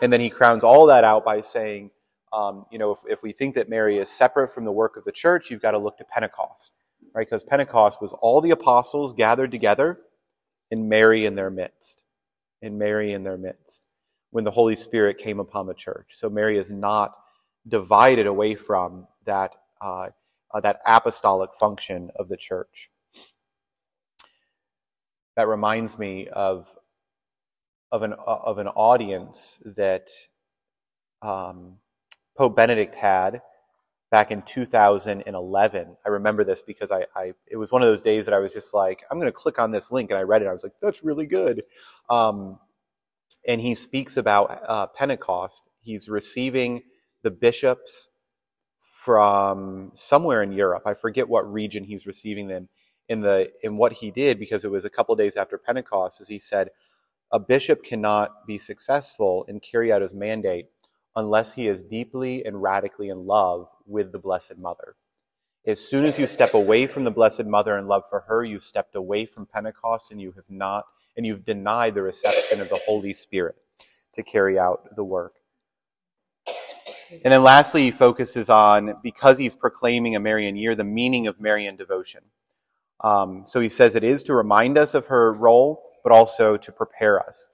[0.00, 1.90] and then he crowns all that out by saying,
[2.32, 5.04] um, you know, if, if we think that Mary is separate from the work of
[5.04, 6.72] the church, you've got to look to Pentecost,
[7.14, 7.26] right?
[7.26, 10.00] Because Pentecost was all the apostles gathered together
[10.70, 12.02] and Mary in their midst,
[12.62, 13.82] and Mary in their midst
[14.30, 16.14] when the Holy Spirit came upon the church.
[16.16, 17.14] So Mary is not
[17.66, 20.10] divided away from that, uh,
[20.52, 22.90] uh, that apostolic function of the church.
[25.36, 26.68] That reminds me of
[27.90, 30.08] of an of an audience that
[31.22, 31.76] um,
[32.36, 33.42] Pope Benedict had
[34.10, 35.96] back in 2011.
[36.04, 38.54] I remember this because I, I, it was one of those days that I was
[38.54, 40.48] just like, I'm going to click on this link, and I read it.
[40.48, 41.62] I was like, that's really good.
[42.08, 42.58] Um,
[43.46, 45.64] and he speaks about uh, Pentecost.
[45.80, 46.82] He's receiving
[47.22, 48.08] the bishops
[48.80, 50.82] from somewhere in Europe.
[50.86, 52.68] I forget what region he's receiving them.
[53.08, 56.28] In the in what he did because it was a couple days after Pentecost, as
[56.28, 56.68] he said,
[57.32, 60.66] a bishop cannot be successful and carry out his mandate
[61.16, 64.94] unless he is deeply and radically in love with the Blessed Mother.
[65.66, 68.62] As soon as you step away from the Blessed Mother and love for her, you've
[68.62, 70.86] stepped away from Pentecost and you have not,
[71.16, 73.56] and you've denied the reception of the Holy Spirit
[74.14, 75.34] to carry out the work.
[77.10, 81.40] And then lastly, he focuses on, because he's proclaiming a Marian year, the meaning of
[81.40, 82.20] Marian devotion.
[83.00, 86.72] Um, so he says it is to remind us of her role but also to
[86.72, 87.50] prepare us.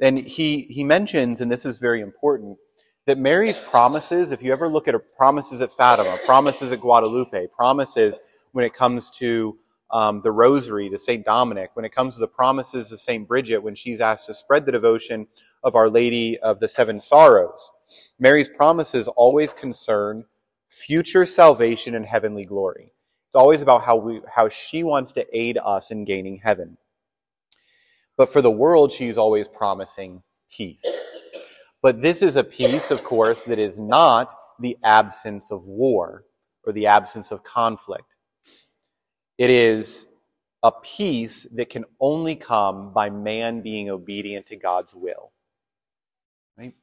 [0.00, 2.58] And he, he mentions, and this is very important,
[3.06, 7.46] that Mary's promises, if you ever look at her promises at Fatima, promises at Guadalupe,
[7.56, 8.18] promises
[8.50, 9.56] when it comes to
[9.92, 11.24] um, the rosary to St.
[11.24, 13.28] Dominic, when it comes to the promises of St.
[13.28, 15.28] Bridget, when she's asked to spread the devotion
[15.62, 17.70] of Our Lady of the Seven Sorrows,
[18.18, 20.24] Mary's promises always concern
[20.68, 22.94] future salvation and heavenly glory.
[23.28, 26.78] It's always about how we, how she wants to aid us in gaining heaven.
[28.16, 30.84] But for the world, she's always promising peace.
[31.82, 36.24] But this is a peace, of course, that is not the absence of war
[36.64, 38.14] or the absence of conflict.
[39.38, 40.06] It is
[40.62, 45.32] a peace that can only come by man being obedient to God's will.
[46.56, 46.74] Right?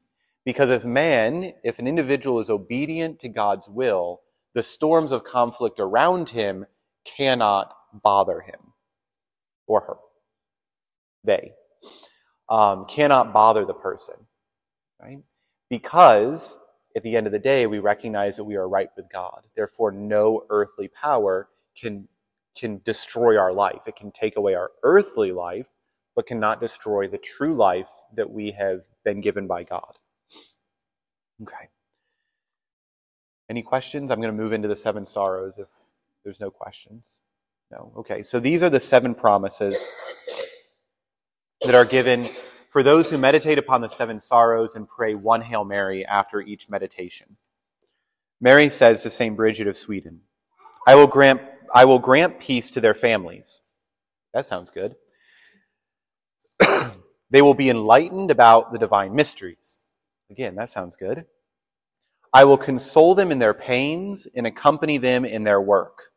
[0.43, 4.21] Because if man, if an individual is obedient to God's will,
[4.53, 6.65] the storms of conflict around him
[7.05, 8.73] cannot bother him
[9.67, 9.97] or her.
[11.23, 11.53] They
[12.49, 14.15] um, cannot bother the person,
[15.01, 15.19] right?
[15.69, 16.57] Because
[16.95, 19.41] at the end of the day, we recognize that we are right with God.
[19.55, 22.07] Therefore, no earthly power can
[22.55, 23.87] can destroy our life.
[23.87, 25.69] It can take away our earthly life,
[26.15, 29.97] but cannot destroy the true life that we have been given by God.
[31.41, 31.69] Okay.
[33.49, 34.11] Any questions?
[34.11, 35.69] I'm going to move into the seven sorrows if
[36.23, 37.21] there's no questions.
[37.71, 37.93] No.
[37.95, 38.23] Okay.
[38.23, 39.87] So these are the seven promises
[41.61, 42.29] that are given
[42.67, 46.69] for those who meditate upon the seven sorrows and pray one Hail Mary after each
[46.69, 47.35] meditation.
[48.41, 49.35] Mary says to St.
[49.35, 50.21] Bridget of Sweden,
[50.87, 51.41] I will grant,
[51.73, 53.61] I will grant peace to their families.
[54.33, 54.95] That sounds good.
[57.29, 59.79] they will be enlightened about the divine mysteries.
[60.29, 61.25] Again, that sounds good.
[62.31, 66.08] I will console them in their pains and accompany them in their work.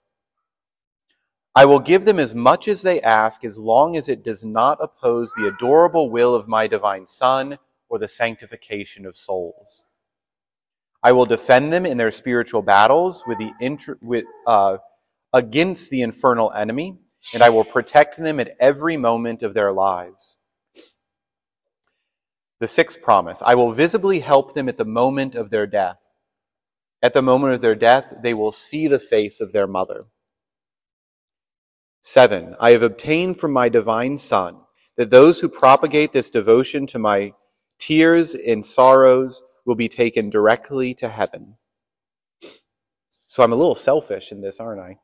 [1.55, 4.79] I will give them as much as they ask as long as it does not
[4.81, 7.59] oppose the adorable will of my divine Son
[7.91, 9.85] or the sanctification of souls.
[11.03, 14.79] I will defend them in their spiritual battles with the inter- with, uh,
[15.35, 16.99] against the infernal enemy,
[17.35, 20.39] and I will protect them at every moment of their lives.
[22.61, 26.13] The sixth promise I will visibly help them at the moment of their death.
[27.03, 30.07] At the moment of their death, they will see the face of their mother.
[32.05, 34.61] Seven, I have obtained from my divine Son
[34.97, 37.33] that those who propagate this devotion to my
[37.79, 41.57] tears and sorrows will be taken directly to heaven.
[43.29, 44.99] So I'm a little selfish in this, aren't I?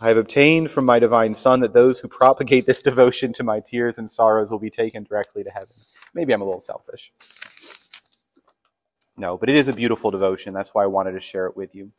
[0.00, 3.60] I have obtained from my divine Son that those who propagate this devotion to my
[3.60, 5.76] tears and sorrows will be taken directly to heaven.
[6.14, 7.12] Maybe I'm a little selfish.
[9.18, 10.54] No, but it is a beautiful devotion.
[10.54, 11.92] That's why I wanted to share it with you.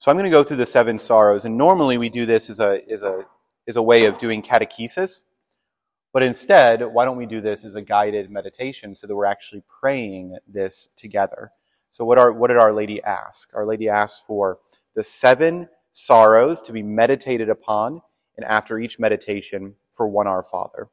[0.00, 2.60] So I'm going to go through the seven sorrows, and normally we do this as
[2.60, 3.22] a, as a,
[3.66, 5.24] as a way of doing catechesis.
[6.12, 9.62] But instead, why don't we do this as a guided meditation so that we're actually
[9.66, 11.50] praying this together?
[11.90, 13.50] So what, are, what did Our Lady ask?
[13.54, 14.58] Our Lady asked for
[14.94, 18.00] the seven sorrows to be meditated upon,
[18.36, 20.88] and after each meditation, for one Our Father.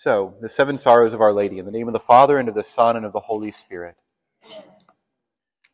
[0.00, 2.54] So, the seven sorrows of Our Lady, in the name of the Father, and of
[2.54, 3.96] the Son, and of the Holy Spirit.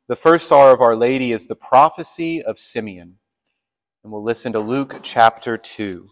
[0.08, 3.16] The first sorrow of Our Lady is the prophecy of Simeon.
[4.02, 6.08] And we'll listen to Luke chapter 2.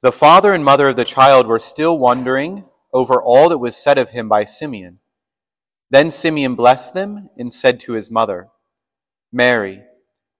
[0.00, 3.98] The father and mother of the child were still wondering over all that was said
[3.98, 5.00] of him by Simeon.
[5.90, 8.48] Then Simeon blessed them and said to his mother,
[9.30, 9.82] Mary,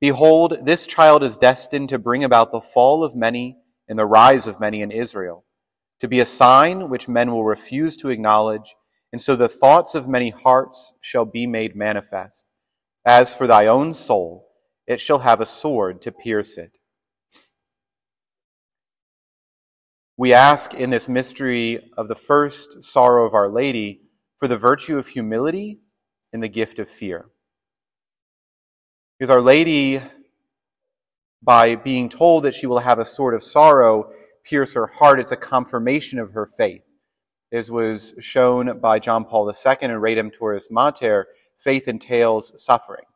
[0.01, 3.57] Behold, this child is destined to bring about the fall of many
[3.89, 5.45] and the rise of many in Israel,
[6.01, 8.77] to be a sign which men will refuse to acknowledge,
[9.13, 12.47] and so the thoughts of many hearts shall be made manifest.
[13.05, 14.47] As for thy own soul,
[14.87, 16.73] it shall have a sword to pierce it.
[20.17, 24.03] We ask in this mystery of the first sorrow of Our Lady
[24.37, 25.81] for the virtue of humility
[26.33, 27.31] and the gift of fear.
[29.19, 30.01] Because Our Lady,
[31.43, 34.13] by being told that she will have a sword of sorrow
[34.45, 36.85] pierce her heart, it's a confirmation of her faith.
[37.51, 41.27] As was shown by John Paul II in Redemptoris Mater,
[41.59, 43.07] faith entails suffering.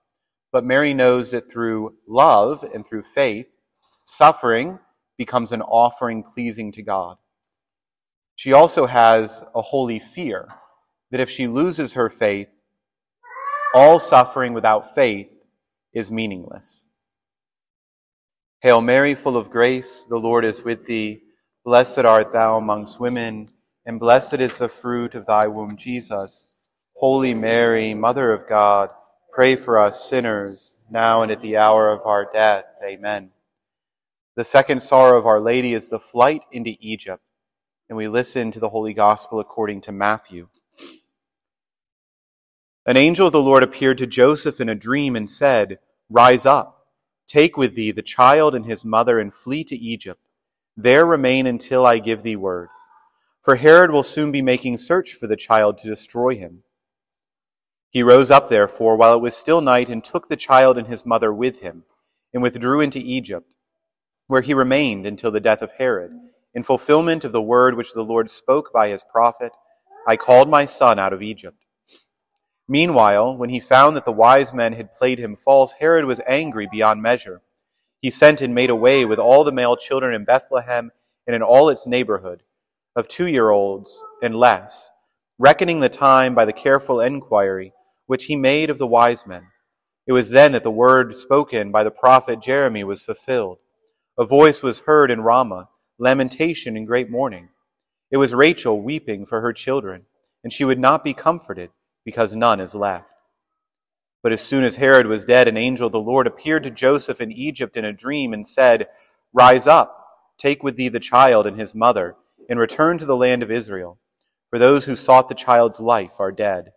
[0.50, 3.56] But Mary knows that through love and through faith,
[4.04, 4.80] suffering
[5.16, 7.16] becomes an offering pleasing to God.
[8.34, 10.48] She also has a holy fear
[11.12, 12.50] that if she loses her faith,
[13.72, 15.41] all suffering without faith
[15.92, 16.84] is meaningless.
[18.60, 21.22] Hail Mary, full of grace, the Lord is with thee.
[21.64, 23.50] Blessed art thou amongst women,
[23.86, 26.52] and blessed is the fruit of thy womb, Jesus.
[26.94, 28.90] Holy Mary, Mother of God,
[29.32, 32.64] pray for us sinners, now and at the hour of our death.
[32.84, 33.30] Amen.
[34.36, 37.22] The second sorrow of Our Lady is the flight into Egypt,
[37.88, 40.48] and we listen to the Holy Gospel according to Matthew.
[42.84, 45.78] An angel of the Lord appeared to Joseph in a dream and said,
[46.10, 46.88] Rise up,
[47.28, 50.20] take with thee the child and his mother, and flee to Egypt.
[50.76, 52.70] There remain until I give thee word.
[53.40, 56.64] For Herod will soon be making search for the child to destroy him.
[57.90, 61.06] He rose up, therefore, while it was still night, and took the child and his
[61.06, 61.84] mother with him,
[62.34, 63.46] and withdrew into Egypt,
[64.26, 66.12] where he remained until the death of Herod,
[66.52, 69.52] in fulfillment of the word which the Lord spoke by his prophet
[70.04, 71.61] I called my son out of Egypt.
[72.72, 76.66] Meanwhile, when he found that the wise men had played him false, Herod was angry
[76.72, 77.42] beyond measure.
[78.00, 80.90] he sent and made away with all the male children in Bethlehem
[81.26, 82.42] and in all its neighborhood,
[82.96, 84.90] of two year olds and less,
[85.38, 87.74] reckoning the time by the careful enquiry
[88.06, 89.48] which he made of the wise men.
[90.06, 93.58] It was then that the word spoken by the prophet Jeremy was fulfilled.
[94.18, 95.68] A voice was heard in Ramah,
[95.98, 97.50] lamentation and great mourning.
[98.10, 100.06] It was Rachel weeping for her children,
[100.42, 101.68] and she would not be comforted
[102.04, 103.14] because none is left.
[104.22, 107.20] But as soon as Herod was dead, an angel of the Lord appeared to Joseph
[107.20, 108.86] in Egypt in a dream and said,
[109.32, 110.06] Rise up,
[110.38, 112.16] take with thee the child and his mother,
[112.48, 113.98] and return to the land of Israel,
[114.50, 116.72] for those who sought the child's life are dead.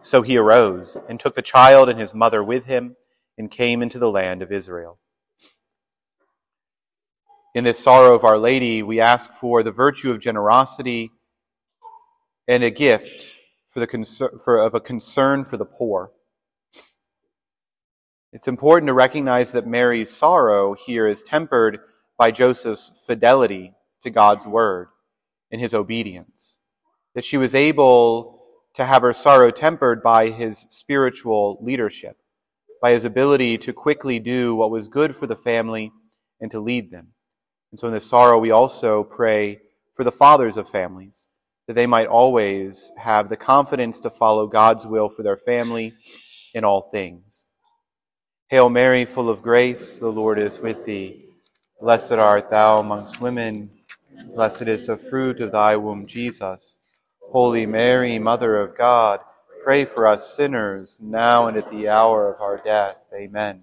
[0.00, 2.96] So he arose and took the child and his mother with him
[3.36, 4.98] and came into the land of Israel.
[7.54, 11.10] In this sorrow of Our Lady, we ask for the virtue of generosity
[12.48, 13.36] and a gift
[13.72, 16.12] for the concern, for, of a concern for the poor.
[18.32, 21.80] It's important to recognize that Mary's sorrow here is tempered
[22.18, 24.88] by Joseph's fidelity to God's word
[25.50, 26.58] and his obedience.
[27.14, 28.42] That she was able
[28.74, 32.16] to have her sorrow tempered by his spiritual leadership,
[32.80, 35.92] by his ability to quickly do what was good for the family
[36.40, 37.08] and to lead them.
[37.70, 39.60] And so in this sorrow, we also pray
[39.94, 41.28] for the fathers of families,
[41.66, 45.94] that they might always have the confidence to follow God's will for their family
[46.54, 47.46] in all things.
[48.48, 51.24] Hail Mary, full of grace, the Lord is with thee.
[51.80, 53.70] Blessed art thou amongst women.
[54.34, 56.78] Blessed is the fruit of thy womb, Jesus.
[57.20, 59.20] Holy Mary, Mother of God,
[59.64, 62.98] pray for us sinners, now and at the hour of our death.
[63.14, 63.62] Amen.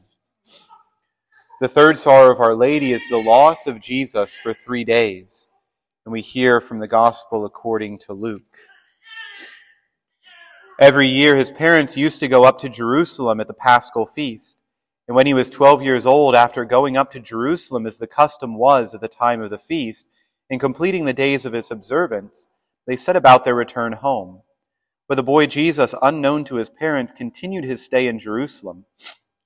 [1.61, 5.48] The third sorrow of Our Lady is the loss of Jesus for three days.
[6.05, 8.57] And we hear from the Gospel according to Luke.
[10.79, 14.57] Every year, his parents used to go up to Jerusalem at the Paschal feast.
[15.07, 18.55] And when he was 12 years old, after going up to Jerusalem as the custom
[18.55, 20.07] was at the time of the feast,
[20.49, 22.47] and completing the days of its observance,
[22.87, 24.41] they set about their return home.
[25.07, 28.85] But the boy Jesus, unknown to his parents, continued his stay in Jerusalem.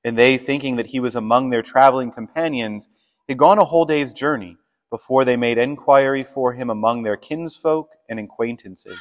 [0.03, 2.89] And they, thinking that he was among their traveling companions,
[3.27, 4.57] had gone a whole day's journey
[4.93, 8.99] before they made enquiry for him among their kinsfolk and acquaintances.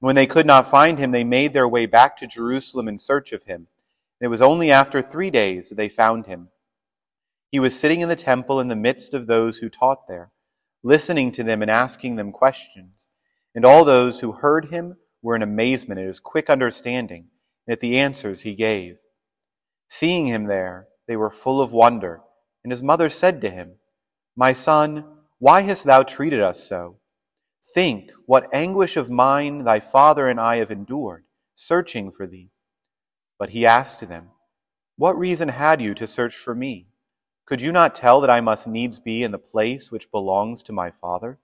[0.00, 3.32] When they could not find him, they made their way back to Jerusalem in search
[3.32, 3.68] of him.
[4.20, 6.48] And it was only after three days that they found him.
[7.50, 10.30] He was sitting in the temple in the midst of those who taught there,
[10.82, 13.08] listening to them and asking them questions.
[13.54, 17.28] And all those who heard him were in amazement at his quick understanding
[17.66, 18.98] and at the answers he gave.
[19.88, 22.20] Seeing him there, they were full of wonder.
[22.62, 23.76] And his mother said to him,
[24.36, 25.04] My son,
[25.38, 26.98] why hast thou treated us so?
[27.74, 31.24] Think what anguish of mind thy father and I have endured,
[31.54, 32.50] searching for thee.
[33.38, 34.30] But he asked them,
[34.96, 36.86] What reason had you to search for me?
[37.44, 40.72] Could you not tell that I must needs be in the place which belongs to
[40.72, 41.38] my Father?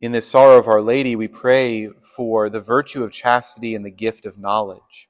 [0.00, 3.90] In this sorrow of Our Lady, we pray for the virtue of chastity and the
[3.90, 5.08] gift of knowledge.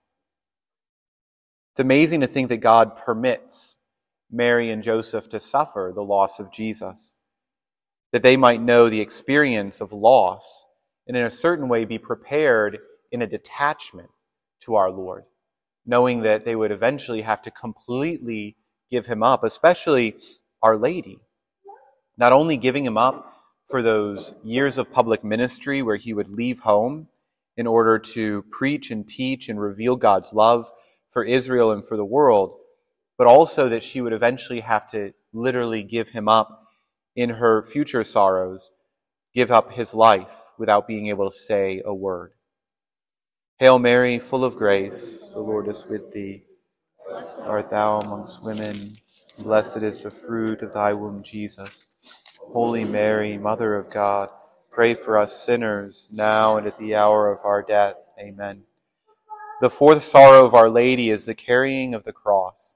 [1.72, 3.78] It's amazing to think that God permits
[4.30, 7.16] Mary and Joseph to suffer the loss of Jesus,
[8.12, 10.66] that they might know the experience of loss
[11.06, 12.78] and in a certain way be prepared
[13.10, 14.10] in a detachment
[14.64, 15.24] to our Lord,
[15.86, 18.54] knowing that they would eventually have to completely
[18.90, 20.16] give him up, especially
[20.62, 21.20] Our Lady.
[22.18, 23.32] Not only giving him up
[23.64, 27.08] for those years of public ministry where he would leave home
[27.56, 30.70] in order to preach and teach and reveal God's love
[31.12, 32.58] for Israel and for the world,
[33.18, 36.66] but also that she would eventually have to literally give him up
[37.14, 38.70] in her future sorrows
[39.34, 42.32] give up his life without being able to say a word.
[43.58, 46.42] Hail Mary, full of grace, the Lord is with thee.
[47.44, 48.96] Art thou amongst women,
[49.42, 51.90] blessed is the fruit of thy womb, Jesus.
[52.52, 54.30] Holy Mary, Mother of God,
[54.70, 57.96] pray for us sinners, now and at the hour of our death.
[58.18, 58.64] Amen.
[59.62, 62.74] The fourth sorrow of Our Lady is the carrying of the cross.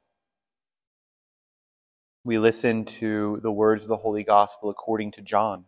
[2.23, 5.65] We listen to the words of the Holy Gospel according to John.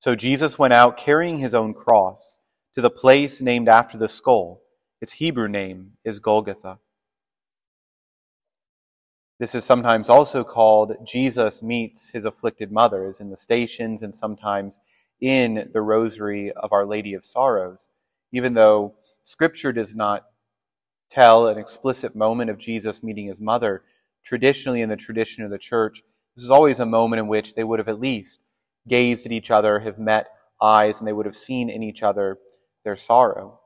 [0.00, 2.36] So Jesus went out carrying his own cross
[2.74, 4.60] to the place named after the skull.
[5.00, 6.78] Its Hebrew name is Golgotha.
[9.38, 14.78] This is sometimes also called Jesus meets his afflicted mothers in the stations and sometimes
[15.22, 17.88] in the rosary of Our Lady of Sorrows,
[18.30, 18.94] even though
[19.30, 20.26] Scripture does not
[21.08, 23.84] tell an explicit moment of Jesus meeting his mother.
[24.24, 26.02] Traditionally, in the tradition of the church,
[26.34, 28.40] this is always a moment in which they would have at least
[28.88, 30.26] gazed at each other, have met
[30.60, 32.38] eyes, and they would have seen in each other
[32.84, 33.60] their sorrow.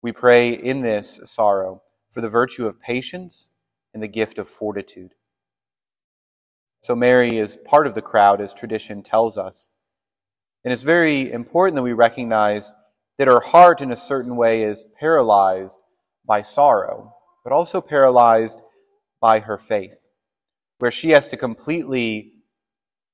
[0.00, 1.82] We pray in this sorrow
[2.12, 3.50] for the virtue of patience
[3.94, 5.10] and the gift of fortitude.
[6.82, 9.66] So Mary is part of the crowd, as tradition tells us.
[10.64, 12.72] And it's very important that we recognize
[13.18, 15.78] that her heart, in a certain way, is paralyzed
[16.24, 17.12] by sorrow,
[17.44, 18.58] but also paralyzed
[19.20, 19.96] by her faith,
[20.78, 22.32] where she has to completely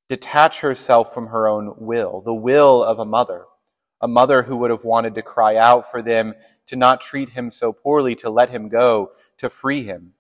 [0.09, 3.45] detach herself from her own will, the will of a mother,
[4.01, 6.35] a mother who would have wanted to cry out for them
[6.67, 10.13] to not treat him so poorly, to let him go, to free him,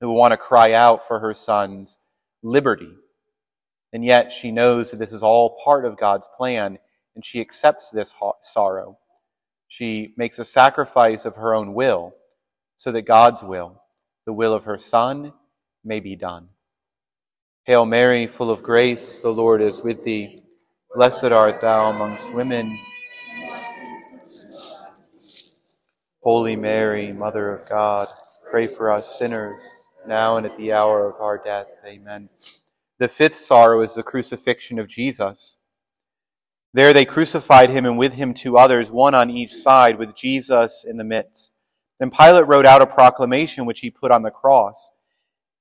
[0.00, 1.98] who would want to cry out for her son's
[2.42, 2.92] liberty.
[3.92, 6.78] And yet she knows that this is all part of God's plan,
[7.16, 8.98] and she accepts this sorrow.
[9.68, 12.14] She makes a sacrifice of her own will
[12.76, 13.82] so that God's will,
[14.24, 15.32] the will of her Son,
[15.84, 16.48] may be done.
[17.64, 20.38] Hail Mary, full of grace, the Lord is with thee.
[20.94, 22.78] Blessed art thou amongst women.
[26.22, 28.08] Holy Mary, Mother of God,
[28.50, 29.68] pray for us sinners,
[30.06, 31.66] now and at the hour of our death.
[31.86, 32.28] Amen.
[32.98, 35.56] The fifth sorrow is the crucifixion of Jesus.
[36.76, 40.84] There they crucified him and with him two others, one on each side, with Jesus
[40.84, 41.50] in the midst.
[41.98, 44.90] Then Pilate wrote out a proclamation which he put on the cross.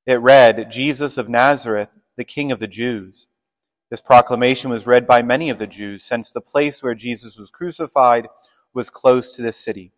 [0.05, 3.27] It read, Jesus of Nazareth, the King of the Jews.
[3.89, 7.49] This proclamation was read by many of the Jews, since the place where Jesus was
[7.49, 8.27] crucified
[8.73, 9.93] was close to the city.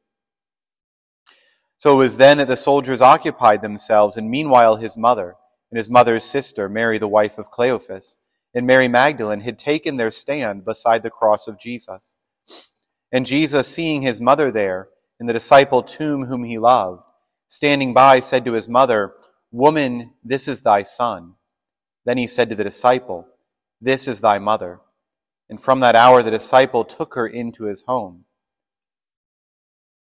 [1.79, 5.35] So it was then that the soldiers occupied themselves, and meanwhile his mother,
[5.71, 8.17] and his mother's sister, Mary the wife of Cleophas,
[8.57, 12.15] and Mary Magdalene had taken their stand beside the cross of Jesus.
[13.11, 14.89] And Jesus, seeing his mother there,
[15.19, 17.03] and the disciple tomb whom he loved,
[17.47, 19.13] standing by, said to his mother,
[19.51, 21.35] Woman, this is thy son.
[22.03, 23.27] Then he said to the disciple,
[23.79, 24.79] This is thy mother.
[25.51, 28.25] And from that hour the disciple took her into his home.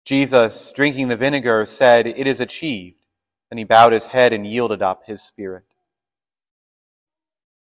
[0.05, 2.97] Jesus, drinking the vinegar, said, It is achieved.
[3.51, 5.68] Then he bowed his head and yielded up his spirit.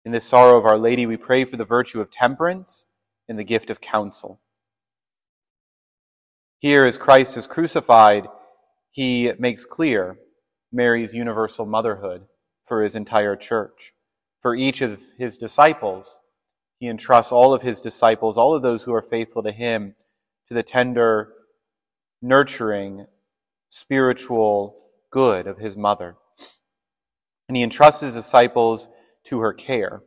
[0.03, 2.87] In this sorrow of Our Lady, we pray for the virtue of temperance
[3.29, 4.41] and the gift of counsel.
[6.57, 8.27] Here, as Christ is crucified,
[8.91, 10.17] he makes clear
[10.71, 12.25] Mary's universal motherhood
[12.63, 13.93] for his entire church.
[14.41, 16.17] For each of his disciples,
[16.79, 19.95] he entrusts all of his disciples, all of those who are faithful to him,
[20.47, 21.31] to the tender,
[22.23, 23.05] nurturing,
[23.69, 24.77] spiritual
[25.11, 26.15] good of his mother.
[27.47, 28.87] And he entrusts his disciples
[29.25, 30.03] to her care.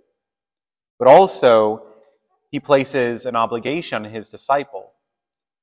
[0.98, 1.86] But also,
[2.50, 4.92] he places an obligation on his disciple.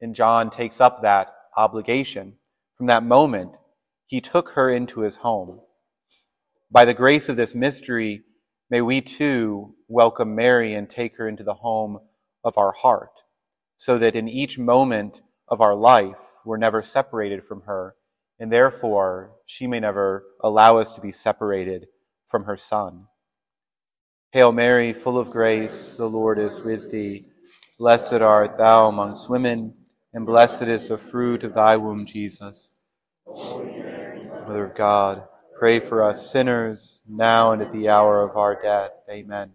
[0.02, 2.36] And John takes up that obligation.
[2.76, 3.52] From that moment,
[4.08, 5.62] he took her into his home.
[6.72, 8.24] By the grace of this mystery,
[8.70, 12.00] may we too welcome Mary and take her into the home
[12.44, 13.22] of our heart,
[13.76, 17.96] so that in each moment of our life, we're never separated from her
[18.42, 21.86] and therefore she may never allow us to be separated
[22.26, 23.06] from her Son.
[24.34, 27.26] Hail Mary, full of grace, the Lord is with thee.
[27.78, 29.74] Blessed art thou amongst women,
[30.14, 32.72] and blessed is the fruit of thy womb, Jesus.
[33.28, 35.28] Mother of God,
[35.58, 38.92] pray for us sinners, now and at the hour of our death.
[39.12, 39.52] Amen.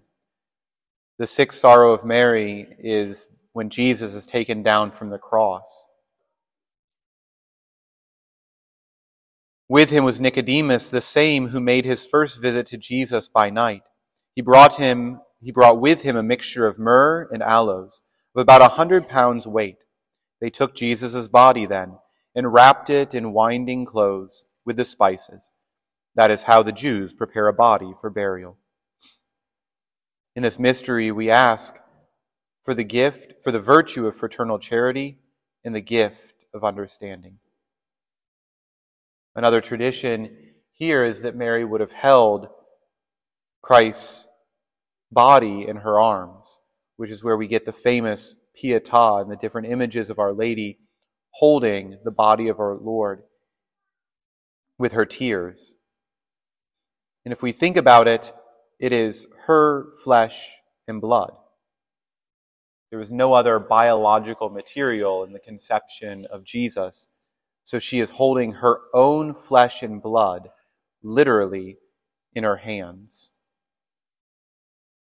[1.19, 5.89] The sixth sorrow of Mary is when Jesus is taken down from the cross.
[9.71, 13.83] With him was Nicodemus, the same who made his first visit to Jesus by night.
[14.37, 18.03] He brought him, he brought with him a mixture of myrrh and aloes
[18.37, 19.83] of about a hundred pounds weight.
[20.43, 21.97] They took Jesus' body then
[22.35, 25.51] and wrapped it in winding clothes with the spices.
[26.17, 28.59] That is how the Jews prepare a body for burial.
[30.35, 31.75] In this mystery, we ask
[32.63, 35.19] for the gift, for the virtue of fraternal charity
[35.65, 37.39] and the gift of understanding.
[39.35, 42.49] Another tradition here is that Mary would have held
[43.67, 44.29] Christ's
[45.11, 46.61] body in her arms,
[46.99, 50.79] which is where we get the famous Pietà and the different images of Our Lady
[51.31, 53.25] holding the body of our Lord
[54.79, 55.75] with her tears.
[57.25, 58.33] And if we think about it,
[58.79, 61.33] it is her flesh and blood.
[62.91, 67.09] There was no other biological material in the conception of Jesus
[67.65, 70.51] so she is holding her own flesh and blood
[71.03, 71.79] literally
[72.33, 73.33] in her hands.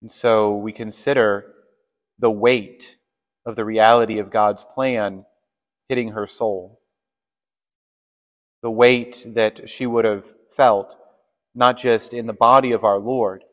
[0.04, 1.54] And so we consider
[2.20, 2.98] the weight
[3.46, 5.26] of the reality of God's plan
[5.90, 6.82] hitting her soul.
[8.64, 10.26] The weight that she would have
[10.56, 10.96] felt,
[11.56, 13.46] not just in the body of our Lord,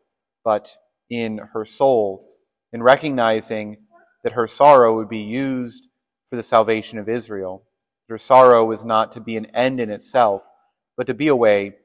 [0.45, 0.77] but
[1.11, 2.29] in her soul,
[2.73, 3.79] in recognizing
[4.25, 5.85] that her sorrow would be used
[6.27, 7.65] for the salvation of Israel
[8.09, 10.49] Her sorrow was not to be an end in itself,
[10.97, 11.77] but to be a way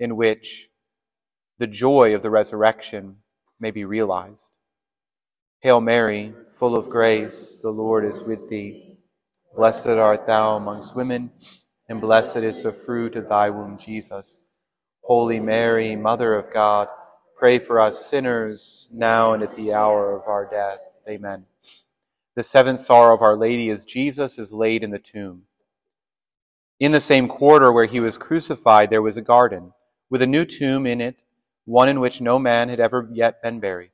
[0.00, 0.68] in which
[1.58, 3.18] the joy of the resurrection
[3.62, 4.50] may be realized.
[5.60, 8.98] Hail Mary, full of grace, the Lord is with thee.
[9.54, 11.30] Blessed art thou amongst women,
[11.88, 14.42] and blessed is the fruit of thy womb, Jesus.
[15.02, 16.88] Holy Mary, Mother of God,
[17.36, 20.80] pray for us sinners, now and at the hour of our death.
[21.08, 21.46] Amen.
[22.34, 25.42] The seventh sorrow of Our Lady is Jesus is laid in the tomb.
[26.80, 29.72] In the same quarter where he was crucified, there was a garden,
[30.10, 31.22] with a new tomb in it,
[31.64, 33.90] one in which no man had ever yet been buried.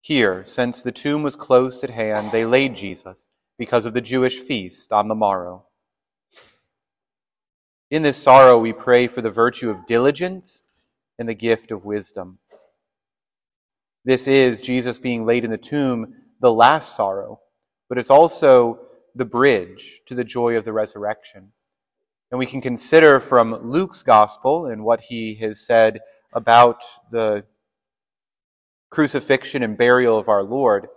[0.00, 4.38] Here, since the tomb was close at hand, they laid Jesus because of the Jewish
[4.38, 5.64] feast on the morrow.
[7.90, 10.62] In this sorrow, we pray for the virtue of diligence
[11.18, 12.38] and the gift of wisdom.
[14.04, 17.40] This is Jesus being laid in the tomb, the last sorrow,
[17.88, 18.80] but it's also
[19.14, 21.52] the bridge to the joy of the resurrection.
[22.34, 26.00] And we can consider from Luke's gospel and what he has said
[26.32, 26.82] about
[27.12, 27.44] the
[28.90, 30.88] crucifixion and burial of our Lord,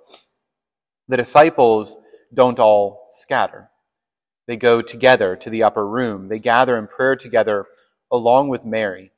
[1.08, 1.96] the disciples
[2.34, 3.70] don't all scatter.
[4.48, 6.28] They go together to the upper room.
[6.28, 7.68] They gather in prayer together
[8.12, 9.12] along with Mary.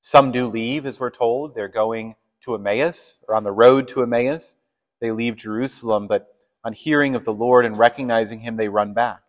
[0.00, 1.54] Some do leave, as we're told.
[1.54, 4.56] They're going to Emmaus or on the road to Emmaus.
[5.00, 6.26] They leave Jerusalem, but
[6.64, 9.20] on hearing of the Lord and recognizing him, they run back.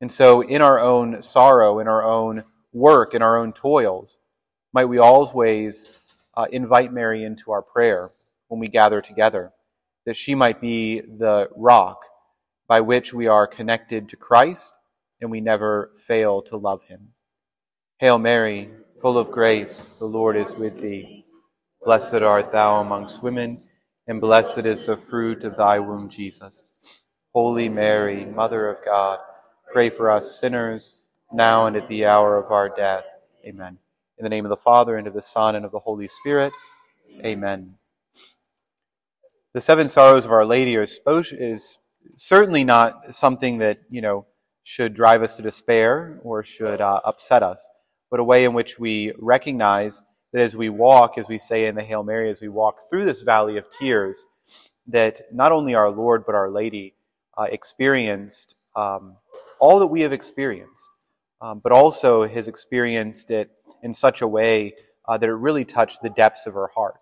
[0.00, 4.18] And so, in our own sorrow, in our own work, in our own toils,
[4.72, 5.98] might we always
[6.34, 8.10] uh, invite Mary into our prayer
[8.48, 9.52] when we gather together,
[10.06, 12.04] that she might be the rock
[12.68, 14.72] by which we are connected to Christ
[15.20, 17.08] and we never fail to love him.
[17.98, 18.70] Hail Mary,
[19.00, 21.26] full of grace, the Lord is with thee.
[21.82, 23.58] Blessed art thou amongst women,
[24.06, 26.64] and blessed is the fruit of thy womb, Jesus.
[27.34, 29.18] Holy Mary, Mother of God,
[29.72, 30.96] pray for us sinners,
[31.32, 33.04] now and at the hour of our death.
[33.46, 33.78] Amen.
[34.18, 36.52] In the name of the Father, and of the Son, and of the Holy Spirit.
[37.24, 37.76] Amen.
[39.52, 41.78] The seven sorrows of Our Lady are is
[42.16, 44.26] certainly not something that, you know,
[44.64, 47.68] should drive us to despair or should uh, upset us,
[48.10, 50.02] but a way in which we recognize
[50.32, 53.04] that as we walk, as we say in the Hail Mary, as we walk through
[53.04, 54.24] this valley of tears,
[54.88, 56.94] that not only our Lord but Our Lady
[57.36, 59.16] uh, experienced um,
[59.60, 60.90] all that we have experienced,
[61.40, 63.50] um, but also has experienced it
[63.82, 64.74] in such a way
[65.06, 66.96] uh, that it really touched the depths of her heart.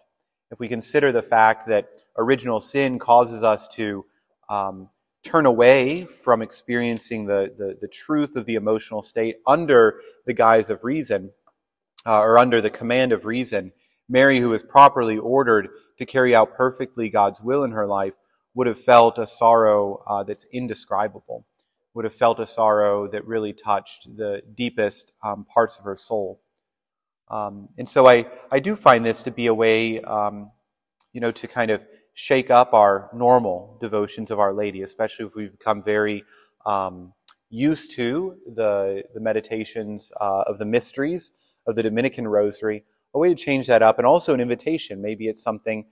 [0.50, 4.04] If we consider the fact that original sin causes us to
[4.48, 4.88] um,
[5.22, 10.70] turn away from experiencing the, the, the, truth of the emotional state under the guise
[10.70, 11.30] of reason,
[12.06, 13.72] uh, or under the command of reason,
[14.08, 18.14] Mary, who was properly ordered to carry out perfectly God's will in her life,
[18.54, 21.44] would have felt a sorrow uh, that's indescribable,
[21.98, 26.40] would have felt a sorrow that really touched the deepest um, parts of her soul.
[27.28, 30.52] Um, and so I, I do find this to be a way, um,
[31.12, 31.84] you know, to kind of
[32.14, 36.22] shake up our normal devotions of Our Lady, especially if we've become very
[36.64, 37.14] um,
[37.50, 41.32] used to the, the meditations uh, of the mysteries
[41.66, 42.84] of the Dominican Rosary.
[43.12, 45.02] A way to change that up, and also an invitation.
[45.02, 45.86] Maybe it's something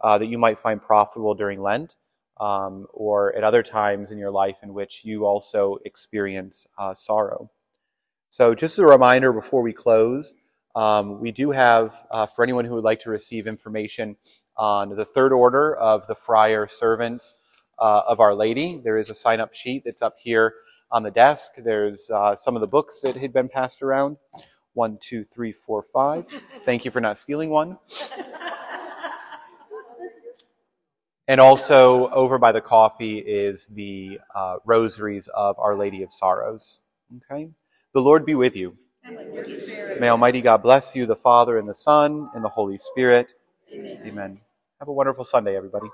[0.00, 1.96] uh, that you might find profitable during Lent,
[2.40, 7.50] um, or at other times in your life in which you also experience uh, sorrow.
[8.30, 10.34] So, just as a reminder before we close.
[10.74, 14.16] Um, we do have, uh, for anyone who would like to receive information
[14.56, 17.34] on the third order of the friar servants
[17.80, 20.54] uh, of Our Lady, there is a sign up sheet that's up here
[20.92, 21.52] on the desk.
[21.56, 24.16] There's uh, some of the books that had been passed around.
[24.74, 26.26] One, two, three, four, five.
[26.64, 27.78] Thank you for not stealing one.
[31.30, 36.80] And also over by the coffee is the uh, rosaries of Our Lady of Sorrows.
[37.30, 37.50] Okay?
[37.94, 38.76] The Lord be with you.
[39.04, 43.28] May Almighty God bless you, the Father, and the Son, and the Holy Spirit.
[43.72, 44.02] Amen.
[44.06, 44.40] Amen.
[44.80, 45.86] Have a wonderful Sunday, everybody.